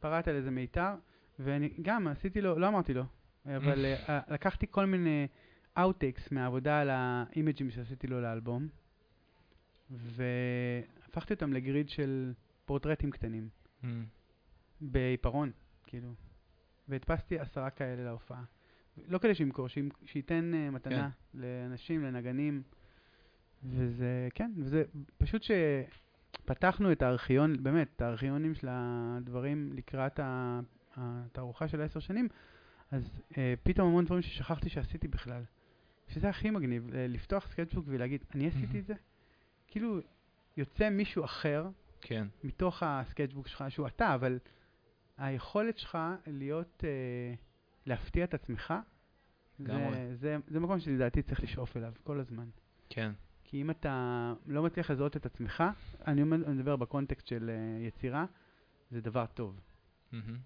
[0.00, 0.94] פרט על איזה מיתר,
[1.38, 3.04] ואני גם עשיתי לו, לא אמרתי לו,
[3.46, 5.26] אבל אה, לקחתי כל מיני
[5.78, 8.68] אאוטטקס מהעבודה על האימג'ים שעשיתי לו לאלבום,
[9.90, 12.32] והפכתי אותם לגריד של
[12.64, 13.48] פורטרטים קטנים,
[13.82, 13.86] Mm.
[14.82, 15.50] בעיפרון,
[15.86, 16.14] כאילו,
[16.88, 18.44] והדפסתי עשרה כאלה להופעה.
[19.08, 22.62] לא כדי שימכור, שימ- שייתן uh, מתנה לאנשים, לנגנים,
[23.64, 24.84] וזה, כן, וזה
[25.18, 30.20] פשוט שפתחנו את הארכיון, באמת, את הארכיונים של הדברים לקראת
[30.96, 32.28] התערוכה של העשר שנים,
[32.90, 35.42] אז uh, פתאום המון דברים ששכחתי שעשיתי בכלל.
[36.08, 38.94] שזה הכי מגניב, ל- לפתוח sketchbook ולהגיד, אני עשיתי את זה?
[39.66, 39.98] כאילו,
[40.56, 41.68] יוצא מישהו אחר
[42.00, 42.26] כן.
[42.44, 44.38] מתוך ה sketchbook שלך, שהוא אתה, אבל
[45.22, 47.34] היכולת שלך להיות, אה,
[47.86, 48.74] להפתיע את עצמך.
[49.58, 52.48] זה, זה, זה מקום שלדעתי צריך לשאוף אליו כל הזמן.
[52.88, 53.12] כן.
[53.44, 55.64] כי אם אתה לא מצליח לזהות את עצמך,
[56.06, 58.24] אני מדבר בקונטקסט של אה, יצירה,
[58.90, 59.60] זה דבר טוב.
[60.12, 60.38] מהמם.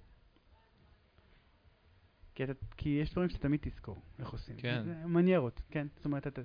[2.35, 4.57] כי, אתה, כי יש דברים שאתה תמיד תזכור איך עושים.
[4.57, 4.83] כן.
[4.85, 5.87] זה מניירות, כן?
[5.97, 6.43] זאת אומרת, אתה,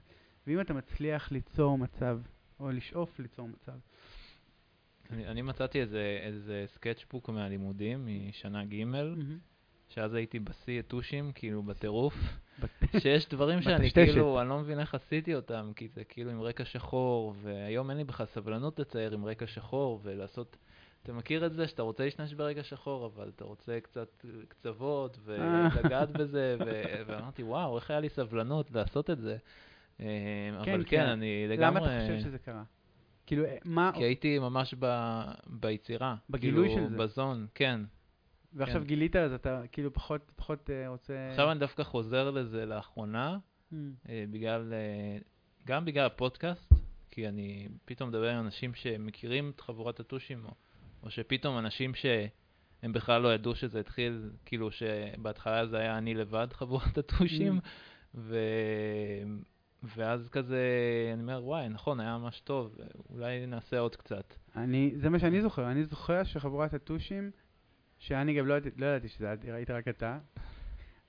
[0.48, 2.20] ואם אתה מצליח ליצור מצב,
[2.60, 3.80] או לשאוף ליצור מצב,
[5.12, 9.38] אני, אני מצאתי איזה, איזה סקצ'בוק מהלימודים משנה ג', מהמם.
[9.90, 12.14] שאז הייתי בשיא טושים, כאילו בטירוף,
[13.00, 13.92] שיש דברים שאני.
[13.92, 17.98] כאילו, אני לא מבין איך עשיתי אותם, כי זה כאילו עם רקע שחור, והיום אין
[17.98, 20.58] לי בכלל סבלנות לצייר עם רקע שחור, ולעשות,
[21.04, 26.12] אתה מכיר את זה שאתה רוצה להשתמש ברקע שחור, אבל אתה רוצה קצת קצוות, ולגעת
[26.12, 29.38] בזה, ו- ואמרתי, וואו, איך היה לי סבלנות לעשות את זה.
[30.00, 30.06] אה,
[30.66, 31.80] כן, אבל כן, ה- אני לגמרי...
[31.82, 32.64] למה אתה חושב שזה קרה?
[33.32, 33.92] כאילו, אה, מה...
[33.96, 34.86] כי הייתי ממש ב,
[35.48, 36.16] ביצירה.
[36.30, 36.98] בגילוי כאילו, של זה.
[36.98, 37.82] בזון, כן.
[38.54, 38.88] ועכשיו כן.
[38.88, 41.28] גילית, אז אתה כאילו פחות, פחות אה, רוצה...
[41.30, 43.38] עכשיו אני דווקא חוזר לזה לאחרונה,
[43.72, 43.76] Mm.
[44.10, 45.18] אה, בגלל, אה,
[45.68, 46.74] גם בגלל הפודקאסט,
[47.12, 50.52] כי אני פתאום מדבר עם אנשים שמכירים את חבורת הטושים, או,
[51.04, 56.48] או שפתאום אנשים שהם בכלל לא ידעו שזה התחיל, כאילו שבהתחלה זה היה אני לבד,
[56.54, 57.60] חבורת הטושים,
[58.16, 58.38] ו...
[59.84, 60.60] ואז כזה,
[61.14, 62.78] אני אומר, וואי, נכון, היה ממש טוב,
[63.10, 64.34] אולי נעשה עוד קצת.
[64.56, 67.32] אני, זה מה שאני זוכר, אני זוכר שחבורת הטושים,
[67.98, 70.20] שאני גם לא, לא ידעתי שזה, ראית רק אתה,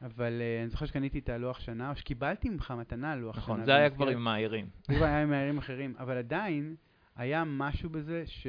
[0.02, 3.42] אבל uh, אני זוכר שקניתי את הלוח שנה, או שקיבלתי ממך מתנה לוח שנה.
[3.42, 4.68] נכון, זה היה כבר עם מאיירים.
[4.86, 6.76] זה כבר היה עם מהערים אחרים, אבל עדיין
[7.16, 8.46] היה משהו בזה ש...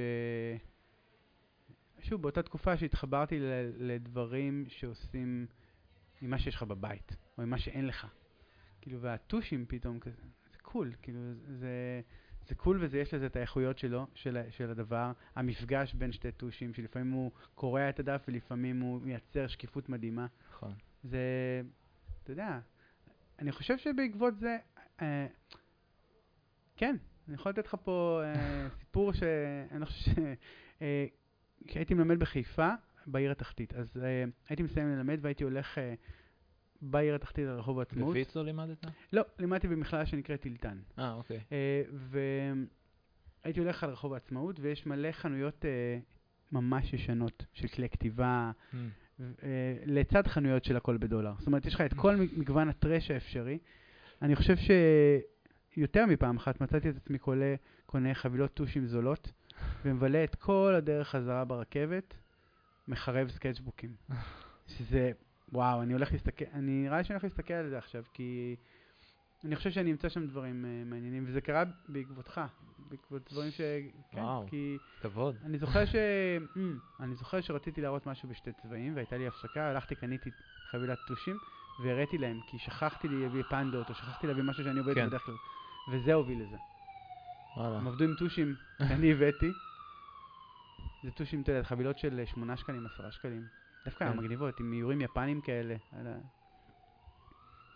[2.00, 3.40] שוב, באותה תקופה שהתחברתי
[3.78, 5.46] לדברים שעושים
[6.22, 8.08] עם מה שיש לך בבית, או עם מה שאין לך.
[8.84, 12.02] כאילו, והטושים פתאום כזה, זה קול, כאילו, זה,
[12.48, 16.74] זה קול וזה, יש לזה את האיכויות שלו, של, של הדבר, המפגש בין שתי טושים,
[16.74, 20.28] שלפעמים הוא קורע את הדף ולפעמים הוא מייצר שקיפות מדהימה.
[20.50, 20.74] נכון.
[21.04, 21.20] זה,
[22.24, 22.60] אתה יודע,
[23.40, 24.58] אני חושב שבעקבות זה,
[25.02, 25.28] אה,
[26.76, 26.96] כן,
[27.28, 30.20] אני יכול לתת לך פה אה, סיפור שאני חושב ש...
[30.82, 31.06] אה,
[31.68, 32.70] כשהייתי מלמד בחיפה,
[33.08, 35.94] בעיר התחתית, אז אה, הייתי מסיים ללמד והייתי הולך אה,
[36.84, 38.08] בעיר התחתית לרחוב העצמאות.
[38.08, 38.86] בוויצו לימדת?
[39.14, 40.78] לא, לימדתי במכללה שנקראת טילטן.
[41.00, 41.40] אה, אוקיי.
[41.52, 41.82] אה,
[43.44, 46.00] והייתי הולך על רחוב העצמאות ויש מלא חנויות אה,
[46.52, 48.52] ממש ישנות של כלי כתיבה,
[49.20, 49.24] Hmm.
[49.44, 51.34] אה, לצד חנויות של הכל בדולר.
[51.38, 53.58] זאת אומרת, יש לך את כל מגוון הטרש האפשרי.
[54.22, 54.56] אני חושב
[55.76, 59.32] שיותר מפעם אחת מצאתי את עצמי קולה, קונה חבילות טושים זולות,
[59.86, 62.14] ומבלה את כל הדרך חזרה ברכבת,
[62.88, 63.96] מחרב סקייצ'בוקים.
[64.78, 65.12] שזה,
[65.52, 68.56] וואו, אני הולך להסתכל, אני נראה לי שאני הולך להסתכל על זה עכשיו, כי
[69.46, 72.42] אני חושב שאני אמצא שם דברים אה, מעניינים, וזה קרה בעקבותך,
[72.90, 73.62] בעקבות דברים ש...
[74.12, 74.46] כן, וואו.
[74.48, 75.36] כי כבוד.
[75.46, 75.96] אני זוכר ש...
[76.58, 80.30] אמ, אני זוכר שרציתי להראות משהו בשתי צבעים, והייתה לי הפסקה, הלכתי, קניתי
[80.72, 81.38] חבילת טושים,
[81.84, 85.08] והראיתי להם, כי שכחתי להביא פנדות, או שכחתי להביא משהו שאני עובד כן.
[85.08, 85.36] בדרך כלל,
[85.92, 86.58] וזה הוביל לזה.
[87.58, 87.78] וואלה.
[87.78, 88.56] הם עבדו עם טושים
[88.88, 89.52] שאני הבאתי.
[91.04, 93.63] זה טושים, אתה יודע, חבילות של 8 שקלים, 10 שקלים.
[93.86, 94.18] דווקא כן.
[94.18, 95.76] מגניבות, עם איורים יפנים כאלה.
[95.94, 96.18] ה-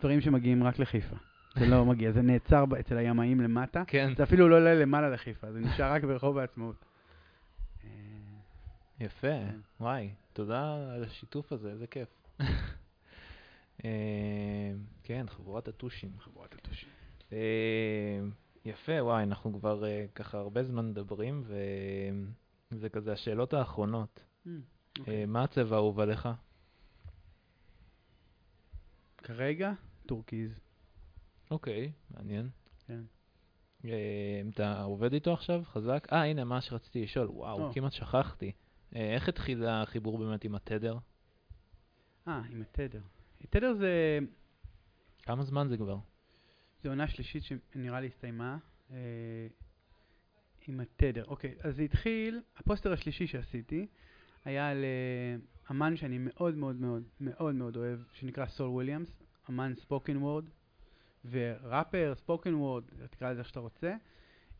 [0.00, 1.16] דברים שמגיעים רק לחיפה.
[1.58, 3.82] זה לא מגיע, זה נעצר אצל הימאים למטה.
[3.86, 6.84] כן, זה אפילו לא עולה למעלה לחיפה, זה נשאר רק ברחוב העצמאות.
[7.84, 7.88] אה,
[9.00, 9.20] יפה.
[9.28, 9.56] כן.
[9.80, 12.08] וואי, תודה על השיתוף הזה, איזה כיף.
[13.84, 14.70] אה,
[15.02, 16.10] כן, חבורת הטושים.
[16.18, 16.88] חבורת הטושים.
[17.32, 18.20] אה,
[18.64, 19.82] יפה, וואי, אנחנו כבר
[20.14, 21.44] ככה הרבה זמן מדברים,
[22.70, 24.20] וזה כזה השאלות האחרונות.
[24.98, 25.26] אוקיי.
[25.26, 26.28] מה הצבע האהוב עליך?
[29.16, 29.72] כרגע,
[30.06, 30.60] טורקיז.
[31.50, 32.48] אוקיי, מעניין.
[32.86, 33.00] כן.
[33.84, 35.62] אה, אתה עובד איתו עכשיו?
[35.64, 36.06] חזק?
[36.12, 37.28] אה, הנה, מה שרציתי לשאול.
[37.28, 37.72] וואו, או.
[37.72, 38.52] כמעט שכחתי.
[38.96, 40.98] אה, איך התחיל החיבור באמת עם התדר?
[42.28, 43.00] אה, עם התדר.
[43.50, 44.18] תדר זה,
[45.22, 45.98] כמה זמן זה כבר?
[46.82, 48.58] זה עונה שלישית שנראה לי הסתיימה.
[48.90, 48.96] אה,
[50.68, 51.24] עם התדר.
[51.24, 53.86] אוקיי, אז זה התחיל, הפוסטר השלישי שעשיתי
[54.48, 55.36] היה על אה,
[55.70, 60.44] אמן שאני מאוד מאוד מאוד מאוד מאוד אוהב, שנקרא סול וויליאמס, אמן spoken word,
[61.30, 63.94] וראפר, spoken word, תקרא לזה איך שאתה רוצה,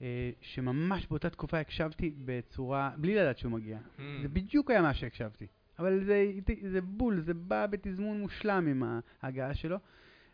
[0.02, 3.78] אה, שממש באותה תקופה הקשבתי בצורה, בלי לדעת שהוא מגיע.
[3.78, 4.00] Hmm.
[4.22, 5.46] זה בדיוק היה מה שהקשבתי.
[5.78, 6.32] אבל זה,
[6.72, 9.76] זה בול, זה בא בתזמון מושלם עם ההגעה שלו.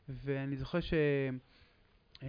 [0.09, 0.95] ואני זוכר ש...
[2.23, 2.29] אה,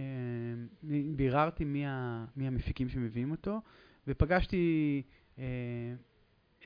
[0.82, 3.60] מי, ה, מי המפיקים שמביאים אותו,
[4.06, 5.02] ופגשתי
[5.38, 5.44] אה,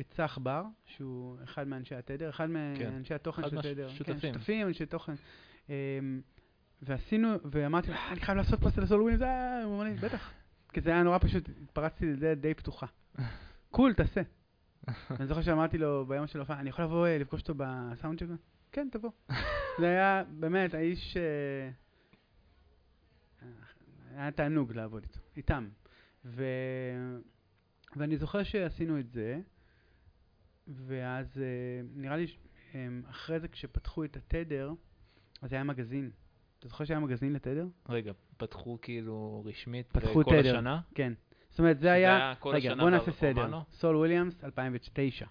[0.00, 2.52] את צח בר, שהוא אחד מאנשי התדר, אחד כן.
[2.52, 3.88] מאנשי התוכן אחד של התדר.
[3.88, 5.14] כן, שותפים, אנשי תוכן.
[5.70, 5.98] אה,
[6.82, 10.32] ועשינו, ואמרתי לו, "אה, אני חייב לעשות פוסטר לסול וויליאמס, אה, הוא אמר לי, בטח.
[10.72, 12.86] כי זה היה נורא פשוט, התפרצתי לדלת די פתוחה.
[13.70, 14.20] cool, תעשה.
[15.10, 18.34] אני זוכר שאמרתי לו ביום של ההופעה, אני יכול לבוא אה, לפגוש אותו בסאונד שלו?
[18.72, 19.10] כן, תבוא.
[19.80, 21.16] זה היה, באמת, האיש...
[24.14, 25.68] היה תענוג לעבוד איתו, איתם.
[26.24, 26.44] ו...
[27.96, 29.40] ואני זוכר שעשינו את זה,
[30.87, 31.46] ואז אה,
[31.94, 32.38] נראה לי, ש-
[32.74, 34.72] אה, אחרי זה כשפתחו את התדר,
[35.42, 36.11] אז היה מגזין.
[36.59, 37.66] אתה זוכר שהיה מגזין לתדר?
[37.88, 40.56] רגע, פתחו כאילו רשמית פתחו כל תדר.
[40.56, 40.80] השנה?
[40.94, 41.12] כן.
[41.50, 42.35] זאת אומרת, זה היה...
[42.38, 43.12] כל רגע, בוא נעשה?
[43.12, 43.61] סדר.
[43.72, 45.26] סול וויליאמס, 2009.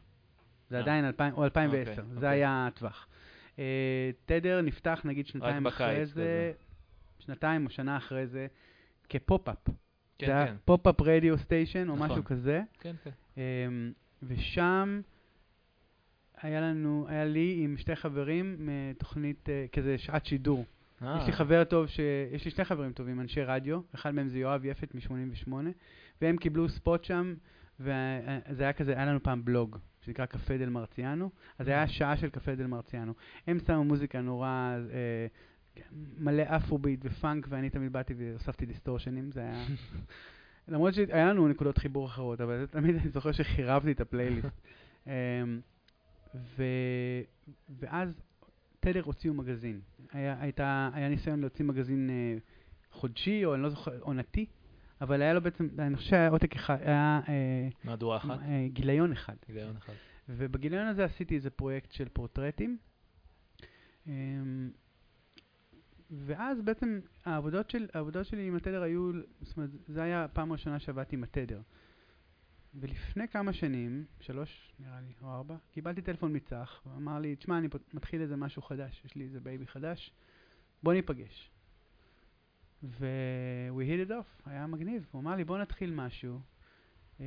[0.69, 0.82] זה אה.
[0.82, 2.30] עדיין 2000, או 2010, אוקיי, זה אוקיי.
[2.30, 3.08] היה הטווח.
[3.60, 6.54] אה, תדר נפתח נגיד שנתיים אחרי זה.
[7.19, 8.47] שנתיים או שנה אחרי זה,
[9.10, 9.69] כ pop-up.
[10.17, 10.56] כן, זה היה כן.
[10.65, 12.10] pop-up radio station או נכון.
[12.12, 12.62] משהו כזה.
[12.80, 13.12] כן, כן.
[13.38, 13.91] אמ,
[14.23, 15.02] ושם
[16.41, 20.65] היה לנו, היה לי עם שתי חברים מתוכנית, אה, כזה שעת שידור.
[21.02, 21.99] אה, יש לי חבר טוב, ש...
[22.32, 25.54] יש לי שני חברים טובים, אנשי רדיו, אחד מהם זה יואב יפת מ-88,
[26.21, 27.34] והם קיבלו ספוט שם,
[27.80, 32.17] וזה היה כזה, היה לנו פעם בלוג, שנקרא קפה דל מרציאנו, אז זה היה שעה
[32.17, 33.13] של קפה דל מרציאנו.
[33.47, 35.28] הם שמו מוזיקה נורא, אה,
[36.17, 39.65] מלא אפרוביט ופאנק, ואני תמיד באתי והוספתי דיסטורשנים, זה היה...
[40.67, 44.62] למרות שהיה לנו נקודות חיבור אחרות, אבל תמיד אני זוכר שחירבתי את הפלייליסט.
[46.36, 46.63] ו...
[47.80, 48.22] ואז
[48.80, 49.82] תדר הוציאו מגזין.
[50.12, 52.38] היה, הייתה, היה ניסיון להוציא מגזין אה,
[52.92, 54.46] חודשי, או אני לא זוכר, עונתי,
[55.02, 58.39] אבל היה לו בעצם, אני חושב שהיה עותק אחד, היה אה, מהדורה אחת?
[58.42, 59.36] אה, גיליון אחד.
[59.48, 59.94] גיליון אחד.
[60.30, 62.78] ובגיליון הזה עשיתי איזה פרויקט של פורטרטים.
[64.08, 64.72] אמ,
[66.12, 69.12] ואז בעצם העבודות, של, העבודות שלי עם התדר היו,
[69.42, 71.62] זאת אומרת, זה היה הפעם הראשונה שעבדתי עם התדר.
[72.75, 77.58] ולפני כמה שנים, שלוש נראה לי, או ארבע, קיבלתי טלפון מצח, הוא אמר לי, תשמע,
[77.58, 80.12] אני מתחיל איזה משהו חדש, יש לי איזה baby חדש,
[80.84, 81.51] בוא ניפגש.
[82.84, 86.39] ו- we hit it off, היה מגניב, הוא אמר לי, בוא נתחיל משהו,
[87.19, 87.25] אה,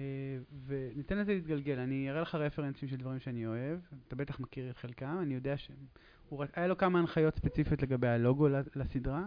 [0.66, 1.78] וניתן לזה להתגלגל.
[1.78, 5.54] אני אראה לך רפרנסים של דברים שאני אוהב, אתה בטח מכיר את חלקם, אני יודע
[5.56, 9.24] שהיה לו כמה הנחיות ספציפיות לגבי הלוגו לסדרה.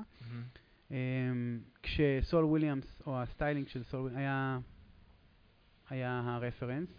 [0.91, 4.59] אמ, כשסול וויליאמס, או הסטיילינג של סול וויליאמס, היה,
[5.89, 6.89] היה הרפרנס,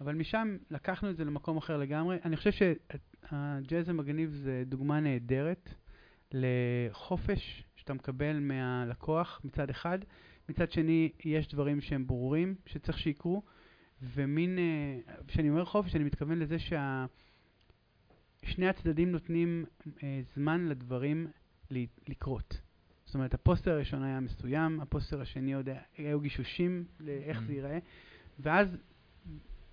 [0.00, 2.18] אבל משם לקחנו את זה למקום אחר לגמרי.
[2.24, 5.74] אני חושב שהג'אז המגניב זה דוגמה נהדרת
[6.32, 9.98] לחופש שאתה מקבל מהלקוח מצד אחד,
[10.48, 13.42] מצד שני יש דברים שהם ברורים שצריך שיקרו,
[14.02, 14.98] ומין, אה,
[15.28, 19.64] כשאני אומר חופש אני מתכוון לזה ששני הצדדים נותנים
[20.02, 21.26] אה, זמן לדברים
[22.08, 22.60] לקרות.
[23.12, 27.40] זאת אומרת, הפוסטר הראשון היה מסוים, הפוסטר השני עוד היו גישושים לאיך Mm.
[27.46, 27.78] זה ייראה,
[28.40, 28.76] ואז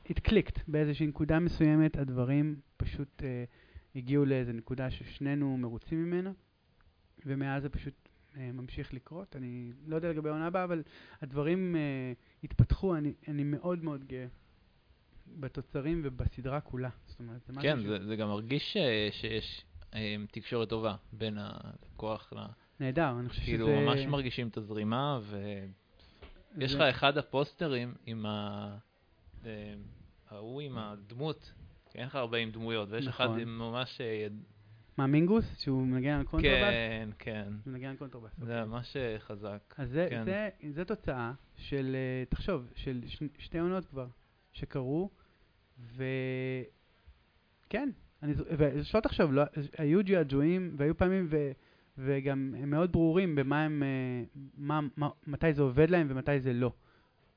[0.08, 3.44] it clicked באיזושהי נקודה מסוימת, הדברים פשוט אה,
[3.96, 6.32] הגיעו לאיזו נקודה ששנינו מרוצים ממנה,
[7.26, 7.94] ומאז זה פשוט,
[8.38, 9.36] אה, ממשיך לקרות.
[9.36, 10.84] אני לא יודע לגבי העונה הבאה, אבל
[11.22, 14.26] הדברים אה, התפתחו, אני, אני מאוד מאוד גאה
[15.40, 16.90] בתוצרים ובסדרה כולה.
[17.08, 18.78] זאת אומרת, זה משהו כן, ש- זה, זה גם מרגיש ש-
[19.22, 22.46] שיש אה, תקשורת טובה בין הלקוח ל...
[22.80, 23.80] נהדר, אני חושב כאילו, שזה...
[23.80, 25.20] ממש מרגישים את הזרימה,
[26.56, 28.78] ויש זה- לך אחד הפוסטרים עם ה...
[29.46, 29.74] אה,
[30.30, 31.54] ההוא עם הדמות,
[31.92, 33.40] כי אין לך הרבה עם דמויות, ויש אחד נכון.
[33.40, 34.02] עם ממש...
[34.02, 34.28] אה,
[34.98, 35.58] מה, מינגוס?
[35.58, 36.62] שהוא מנגן על קונטרבאס?
[36.74, 37.48] כן, כן.
[37.66, 38.32] הוא מנגן על קונטרבאס.
[38.38, 38.66] זה אוקיי.
[38.66, 39.76] ממש אה, חזק.
[39.78, 40.24] אז זה, כן.
[40.26, 41.96] זה, זה תוצאה של,
[42.30, 44.08] תחשוב, של ש, שתי עונות כבר
[44.54, 45.10] שקרו,
[45.96, 47.90] וכן,
[48.24, 49.44] אני, ושלא תחשוב, לא,
[49.78, 51.52] היו ג'עג'ועים והיו פעמים, ו,
[52.02, 54.24] וגם הם מאוד ברורים במה הם, אה,
[54.58, 56.74] מה, מה, מתי זה עובד להם ומתי זה לא.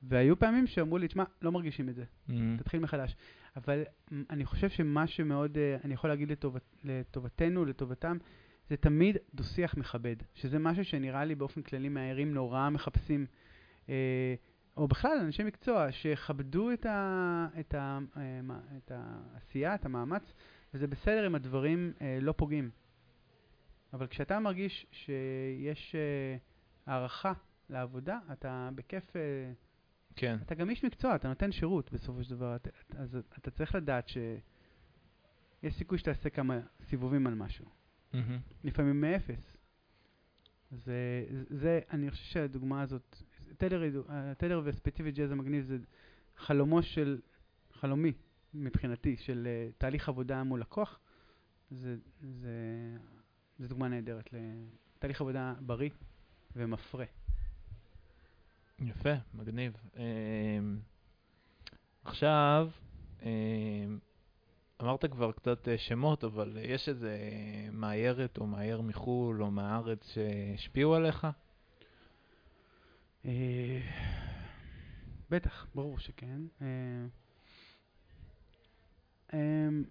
[0.03, 2.31] והיו פעמים שאמרו לי, תשמע, לא מרגישים את זה, Mhm.
[2.57, 3.15] תתחיל מחדש.
[3.55, 3.83] אבל
[4.29, 8.17] אני חושב שמה שמאוד, אה, אני יכול להגיד לטובת, לטובתנו, לטובתם,
[8.69, 13.25] זה תמיד דו-שיח מכבד, שזה משהו שנראה לי באופן כללי מהערים נורא מחפשים,
[13.89, 14.35] אה,
[14.77, 18.39] או בכלל אנשי מקצוע, שיכבדו את, ה, את, ה, אה,
[18.77, 20.33] את העשייה, את המאמץ,
[20.73, 22.69] וזה בסדר אם הדברים אה, לא פוגעים.
[23.93, 26.37] אבל כשאתה מרגיש שיש אה,
[26.85, 27.33] הערכה
[27.69, 29.21] לעבודה, אתה בכיף, אה,
[30.15, 30.37] כן.
[30.45, 34.07] אתה גם איש מקצוע, אתה נותן שירות בסופו של דבר, אתה, אז אתה צריך לדעת
[34.07, 37.65] שיש סיכוי שתעשה כמה סיבובים על משהו.
[38.13, 38.17] Mhm.
[38.63, 39.57] לפעמים מאפס.
[40.71, 43.23] אז אה, זה, זה, אני חושב שהדוגמה הזאת,
[43.57, 45.77] טלר, הטלר וספציפית ג'אז המגניב זה
[46.37, 47.19] חלומו של,
[47.71, 48.13] חלומי
[48.53, 50.99] מבחינתי, של אה, תהליך עבודה מול לקוח.
[51.71, 52.49] זה, זה,
[53.59, 55.89] זה דוגמה נהדרת לתהליך עבודה בריא
[56.55, 57.05] ומפרה.
[58.79, 59.73] יפה, מגניב.
[59.97, 60.79] אמ,
[62.05, 62.69] עכשיו,
[63.21, 63.99] אמ,
[64.81, 67.17] אמרת כבר קצת אה, שמות, אבל יש איזה
[67.71, 71.27] מאיירת או מאייר מחו"ל או מהארץ שהשפיעו עליך?
[73.25, 73.81] אה,
[75.29, 76.41] בטח, ברור שכן.
[76.61, 76.67] אה,
[79.33, 79.83] אמ,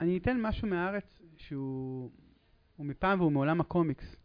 [0.00, 1.04] אני אתן משהו מהארץ
[1.36, 2.10] שהוא
[2.76, 4.16] הוא מפעם והוא מעולם הקומיקס.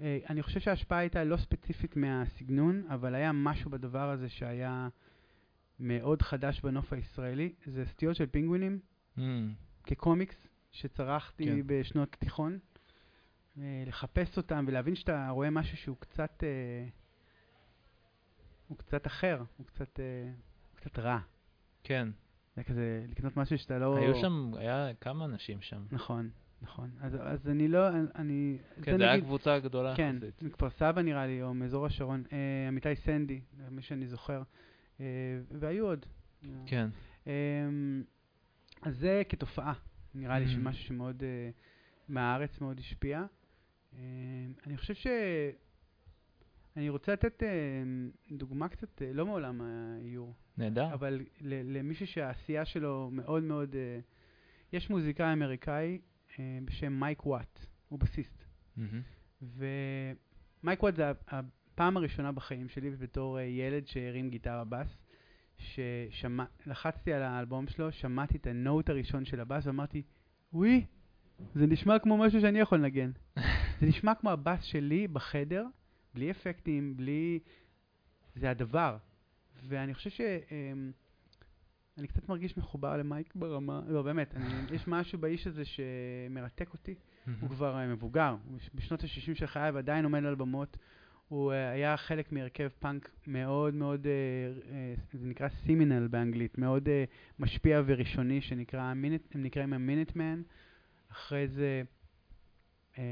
[0.00, 4.88] אה, אני חושב שההשפעה הייתה לא ספציפית מהסגנון, אבל היה משהו בדבר הזה שהיה
[5.80, 7.52] מאוד חדש בנוף הישראלי.
[7.66, 8.80] זה סטיות של פינגווינים
[9.16, 9.20] Mm,
[9.84, 10.36] כקומיקס,
[10.72, 11.60] שצרחתי כן.
[11.66, 12.58] בשנות התיכון.
[13.58, 16.88] אה, לחפש אותם ולהבין שאתה רואה משהו שהוא קצת, אה,
[18.68, 20.00] הוא קצת אחר, הוא קצת,
[20.74, 21.18] קצת רע.
[21.82, 22.08] כן.
[22.56, 23.96] זה כזה לקנות משהו שאתה לא...
[23.96, 25.84] היו שם, היה כמה אנשים שם.
[25.90, 26.30] נכון,
[26.66, 26.90] נכון.
[27.00, 28.58] אז, אז אני לא, אני...
[28.82, 30.42] כן, זה היה קבוצה גדולה כן, יחסית.
[30.42, 32.24] מכפר סבא נראה לי, או מאזור השרון.
[32.32, 34.42] אה, עמיתי סנדי, מי שאני זוכר.
[35.00, 35.04] אה,
[35.50, 36.06] והיו עוד.
[36.66, 36.88] כן.
[37.26, 37.32] אמ,
[38.82, 39.72] אז זה כתופעה,
[40.14, 40.48] נראה לי.
[40.48, 41.50] שמשהו שמאוד, אה,
[42.08, 43.24] מהארץ מאוד השפיע.
[43.92, 43.98] אמ,
[44.66, 45.06] אני חושב ש...
[46.76, 47.48] אני רוצה לתת אה,
[48.30, 50.94] דוגמה קצת, אה, לא מעולם האיור, נהדר.
[50.94, 53.76] אבל למישהו שהעשייה שלו מאוד מאוד...
[53.76, 53.98] אה,
[54.72, 55.96] יש מוזיקאי אמריקאי אה,
[56.64, 58.44] בשם מייק וואט, הוא בסיסט.
[58.76, 59.02] מהמם.
[59.42, 64.96] ומייק וואט זה הפעם הראשונה בחיים שלי בתור אה, ילד שהרים גיטרה בס,
[66.10, 70.02] שלחצתי על האלבום שלו, שמעתי את הנוט הראשון של הבס ואמרתי,
[70.52, 70.84] וואי,
[71.54, 73.10] זה נשמע כמו משהו שאני יכול לנגן.
[73.80, 75.66] זה נשמע כמו הבס שלי בחדר,
[76.14, 77.38] בלי אפקטים, בלי...
[78.34, 78.96] זה הדבר.
[79.68, 80.20] ואני חושב ש...
[80.20, 80.92] אמ,
[81.98, 86.94] אני קצת מרגיש מחובר למייק ברמה, לא באמת, אני, יש משהו באיש הזה שמרתק אותי.
[87.40, 87.48] הוא.
[87.50, 88.36] כבר אה, מבוגר,
[88.74, 90.76] בשנות ה-60 של חייו עדיין עומד על במות.
[91.28, 94.12] הוא אה, היה חלק מהרכב פאנק מאוד מאוד, אה,
[94.72, 97.04] אה, זה נקרא seminal באנגלית, מאוד אה,
[97.38, 99.04] משפיע וראשוני, שנקרא, הם
[99.34, 100.42] נקראים ה Minutemen.
[101.12, 101.82] אחרי זה,
[102.98, 103.04] אה,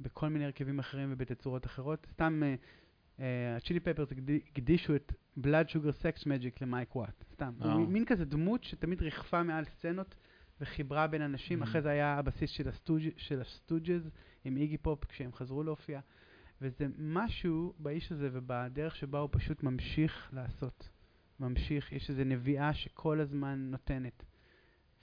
[0.00, 2.06] בכל מיני הרכבים אחרים ובתצורות אחרות.
[2.12, 2.42] סתם,
[3.18, 4.08] ה Chili Peppers
[4.46, 7.24] הקדישו את Blood Sugar Sex Magic למייק וואט.
[7.32, 7.52] סתם.
[7.58, 7.86] הוא וואו.
[7.86, 10.14] מין כזה דמות שתמיד ריחפה מעל סצנות
[10.60, 11.62] וחיברה בין אנשים.
[11.62, 11.64] Mhm.
[11.64, 14.10] אחרי זה היה הבסיס של, ה Stooge, של ה Stooges
[14.44, 16.00] עם איגי פופ כשהם חזרו להופיע.
[16.60, 20.88] וזה משהו באיש הזה ובדרך שבה הוא פשוט ממשיך לעשות.
[21.40, 24.24] ממשיך, יש איזו נביאה שכל הזמן נותנת.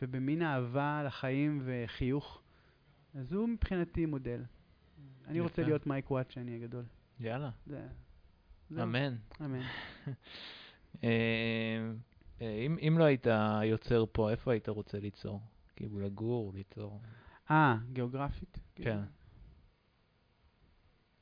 [0.02, 2.42] ובמין אהבה לחיים וחיוך.
[3.14, 4.44] אז הוא מבחינתי מודל.
[5.28, 5.64] אני רוצה.
[5.64, 6.86] להיות מייק וואט כשאני אהיה גדול.
[7.20, 7.88] יאללה, זה...
[8.72, 9.16] אמן.
[9.42, 9.62] אמן.
[11.04, 11.10] אה,
[12.42, 13.28] אה, אם אם לא היית
[13.64, 15.42] יוצר פה, איפה היית רוצה ליצור?
[15.76, 17.02] כאילו לגור, ליצור.
[17.52, 18.60] אה, גיאוגרפית?
[18.76, 19.00] כן.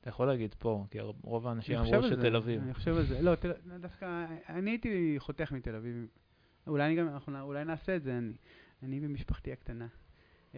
[0.02, 2.62] אתה יכול להגיד פה, כי רוב האנשים אמרו שתל אביב.
[2.62, 3.22] אני חושב על זה.
[3.22, 6.08] לא, תל- דווקא, אני הייתי חותך מתל אביב.
[6.68, 8.34] אולי אני גם, אנחנו, אולי נעשה את זה, אני,
[8.84, 9.88] אני ומשפחתי הקטנה.
[10.52, 10.56] hmm,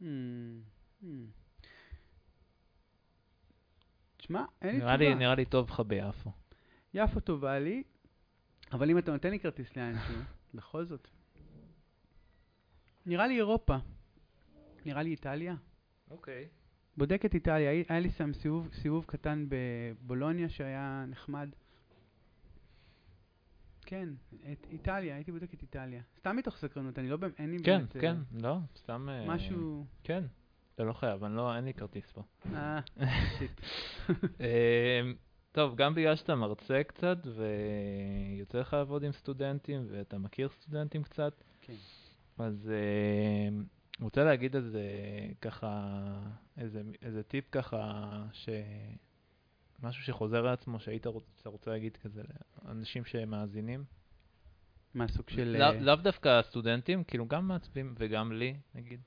[0.00, 0.04] Hmm,
[1.02, 1.06] hmm.
[4.24, 5.08] תשמע, אין לי נראה תשובה.
[5.10, 6.30] לי, נראה לי טוב לך ביפו.
[6.94, 7.82] יפו טובה לי,
[8.72, 10.14] אבל אם אתה נותן לי כרטיס לאנשהו,
[10.54, 11.08] בכל זאת.
[13.06, 13.76] נראה לי אירופה.
[14.86, 15.54] נראה לי איטליה.
[16.10, 16.48] אוקיי.
[16.96, 21.48] בודק את איטליה, היה- לי שם סיבוב, סיבוב קטן בבולוניה שהיה נחמד.
[23.86, 24.08] כן,
[24.52, 26.02] את איטליה, הייתי בודק את איטליה.
[26.18, 27.96] סתם מתוך סקרנות, אני לא באמת, אין לי כן, באמת...
[27.96, 29.08] אה, כן, לא, סתם...
[29.08, 29.86] אה, משהו...
[30.02, 30.24] כן,
[30.74, 32.22] אתה לא חייב, אני לא, אין לי כרטיס פה.
[32.54, 32.80] אה,
[33.38, 33.60] שיט.
[34.40, 35.14] אמ,
[35.52, 41.42] טוב, גם בגלל שאתה מרצה קצת, ויוצא לך לעבוד עם סטודנטים, ואתה מכיר סטודנטים קצת,
[41.60, 41.74] כן.
[42.38, 42.70] אז
[43.50, 43.64] אמ,
[44.00, 44.82] רוצה להגיד איזה
[45.40, 45.92] ככה,
[46.58, 48.02] איזה, איזה טיפ ככה,
[48.32, 48.48] ש...
[49.82, 52.22] משהו שחוזר על עצמו, שהיית רוצ, שאתה רוצה להגיד כזה
[52.64, 53.84] לאנשים שמאזינים?
[54.94, 55.56] מהסוג של...
[55.58, 59.00] לא, לאו דווקא הסטודנטים, כאילו גם מעצבים, וגם לי, נגיד,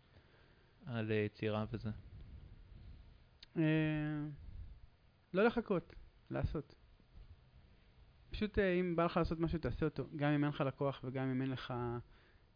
[0.87, 1.89] על אה, יצירה וזה.
[3.57, 4.27] אה,
[5.33, 5.93] לא לחכות,
[6.29, 6.75] לעשות.
[8.29, 10.07] פשוט אה, אם בא לך לעשות משהו, תעשה אותו.
[10.15, 11.73] גם אם אין לך לקוח וגם אם אין לך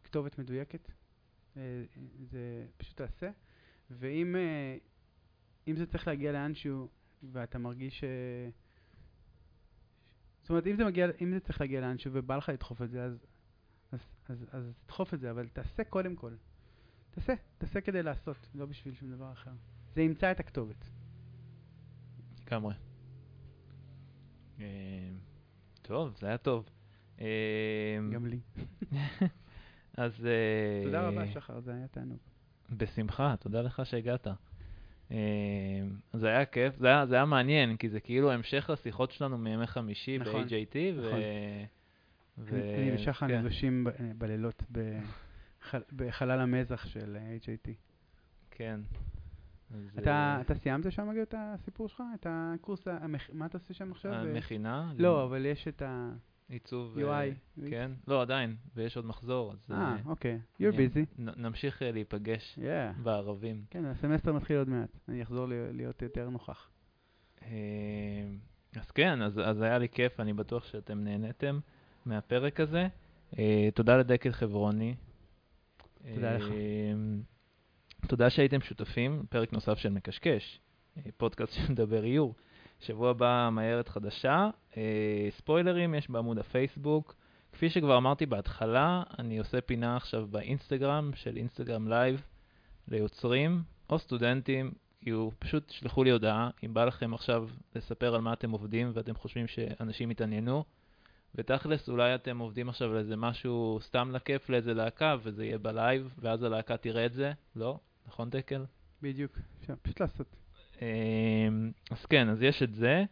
[0.04, 0.92] כתובת מדויקת.
[2.20, 3.32] זה פשוט תעשה.
[3.90, 4.36] ואם
[5.68, 6.90] אם זה צריך להגיע לאנשהו
[7.32, 8.04] ואתה מרגיש ש...
[10.42, 13.04] זאת אומרת, אם זה, מגיע, אם זה צריך להגיע לאנשהו ובא לך לדחוף את זה,
[13.04, 13.26] אז,
[13.92, 16.36] אז, אז, אז תדחוף את זה, אבל תעשה קודם כל.
[17.12, 19.52] תעשה, תעשה כדי לעשות, לא בשביל שום דבר אחר.
[19.96, 20.90] זה ימצא את הכתובת.
[22.48, 22.74] לגמרי.
[24.60, 24.64] אמ,
[25.82, 26.70] טוב, זה היה טוב.
[27.20, 27.26] אמ,
[28.14, 28.40] גם לי.
[29.98, 30.26] אז...
[30.26, 32.20] אה, תודה רבה, שחר, זה היה תענוג.
[32.78, 34.28] בשמחה, תודה לך שהגעת.
[36.14, 39.68] זה היה כיף, זה היה, זה היה מעניין, כי זה כאילו המשך לשיחות שלנו מימי
[39.68, 41.08] חמישי נכון, ב-AJT, ו...
[41.08, 41.20] נכון.
[42.38, 42.76] ו...
[42.78, 44.64] אני ושחר כן, נפגשים ב- אה, בלילות
[45.72, 47.70] בחל- בחלל המזח של אה, HIT.
[48.52, 48.80] כן.
[49.98, 52.04] אתה אה, אתה סיימת שם את הסיפור שלך?
[52.16, 54.14] את הקורס, המכ- מה אתה עושה שם עכשיו?
[54.14, 54.94] המכינה?
[54.98, 55.82] לא, אבל יש את
[56.50, 56.98] עיצוב...
[57.00, 57.04] ה-UI.
[57.64, 57.92] אה, כן?
[58.08, 60.40] לא, עדיין, ויש עוד מחזור, אז אה, אוקיי.
[60.62, 61.00] You're busy.
[61.18, 63.02] נמשיך להיפגש Yeah.
[63.04, 63.64] בערבים.
[63.70, 64.90] כן, הסמסטר מתחיל עוד מעט.
[65.10, 66.70] אני אחזור להיות יותר נוכח.
[68.76, 71.60] אז כן, אז, אז היה לי כיף, אני בטוח שאתם נהניתם
[72.06, 72.88] מהפרק הזה.
[73.40, 74.96] אה, תודה לדקל חברוני.
[76.16, 76.44] תודה לך.
[76.44, 76.94] אה,
[78.08, 80.60] תודה שהייתם שותפים, פרק נוסף של מקשקש,
[80.98, 82.36] אה, פודקאסט שמדבר איור.
[82.80, 87.16] שבוע הבא אורחת חדשה, אה, ספוילרים יש בעמוד הפייסבוק.
[87.52, 92.22] כפי שכבר אמרתי בהתחלה, אני עושה פינה עכשיו באינסטגרם של אינסטגרם live
[92.88, 94.72] ליוצרים או סטודנטים,
[95.02, 99.16] כאילו פשוט תשלחו לי הודעה אם בא לכם עכשיו לספר על מה אתם עובדים ואתם
[99.16, 100.64] חושבים שאנשים יתעניינו.
[101.36, 105.69] ותכלס אולי אתם עובדים עכשיו על איזה משהו סתם לכיף לאיזה להקה וזה יהיה ב
[105.69, 107.80] live ואז הלהקה תראה את זה, לא?
[108.08, 108.66] נכון דקל?
[109.02, 109.40] בדיוק.
[109.82, 110.36] פשוט לעשות.
[110.82, 113.04] אמ, אז כן, אז יש את זה.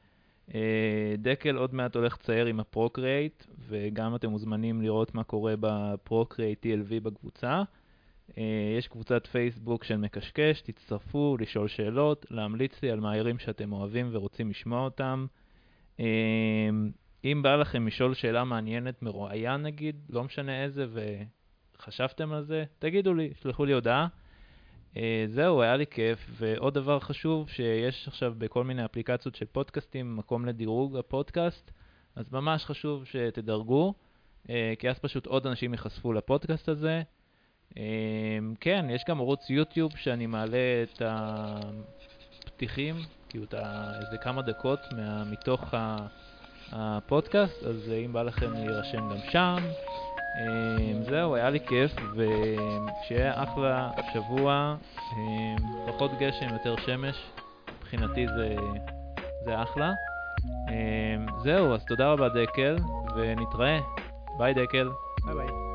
[0.53, 5.53] אה, דקל עוד מעט הולך לצייר עם ה Procreate, וגם אתם מוזמנים לראות מה קורה
[5.60, 7.63] ב Procreate TLV בקבוצה.
[8.38, 14.09] אה, יש קבוצת פייסבוק של מקשקש, תצטרפו, לשאול שאלות, להמליץ לי על מאיירים שאתם אוהבים
[14.11, 15.26] ורוצים לשמוע אותם.
[17.26, 20.86] אם בא לכם לשאול שאלה מעניינת מרואיין נגיד, לא משנה איזה,
[21.78, 24.07] וחשבתם על זה, תגידו לי, שלחו לי הודעה.
[24.93, 24.97] Uh,
[25.28, 30.45] זהו, היה לי כיף, ועוד דבר חשוב, שיש עכשיו בכל מיני אפליקציות של פודקאסטים מקום
[30.45, 31.72] לדירוג הפודקאסט,
[32.15, 33.93] אז ממש חשוב שתדרגו,
[34.43, 34.49] uh,
[34.80, 37.01] כי אז פשוט עוד אנשים ייחשפו לפודקאסט הזה.
[37.70, 37.76] Uh,
[38.59, 41.01] כן, יש גם ערוץ יוטיוב שאני מעלה את
[42.45, 42.95] הפתיחים,
[43.30, 43.53] כאילו את
[44.01, 46.07] איזה כמה דקות מה, מתוך ה-
[46.72, 49.57] הפודקאסט, אז uh, אם בא לכם להירשם גם שם.
[50.39, 54.76] אמ, זהו, היה לי כיף, ושיהיה אחלה שבוע,
[55.13, 55.55] אמ,
[55.88, 57.15] פחות גשם, יותר שמש,
[57.78, 58.55] מבחינתי זה,
[59.45, 59.93] זה אחלה.
[61.43, 62.76] זהו, אז תודה רבה דקל,
[63.15, 63.80] ונתראה.
[64.38, 64.89] ביי דקל.
[65.26, 65.68] ביי ביי.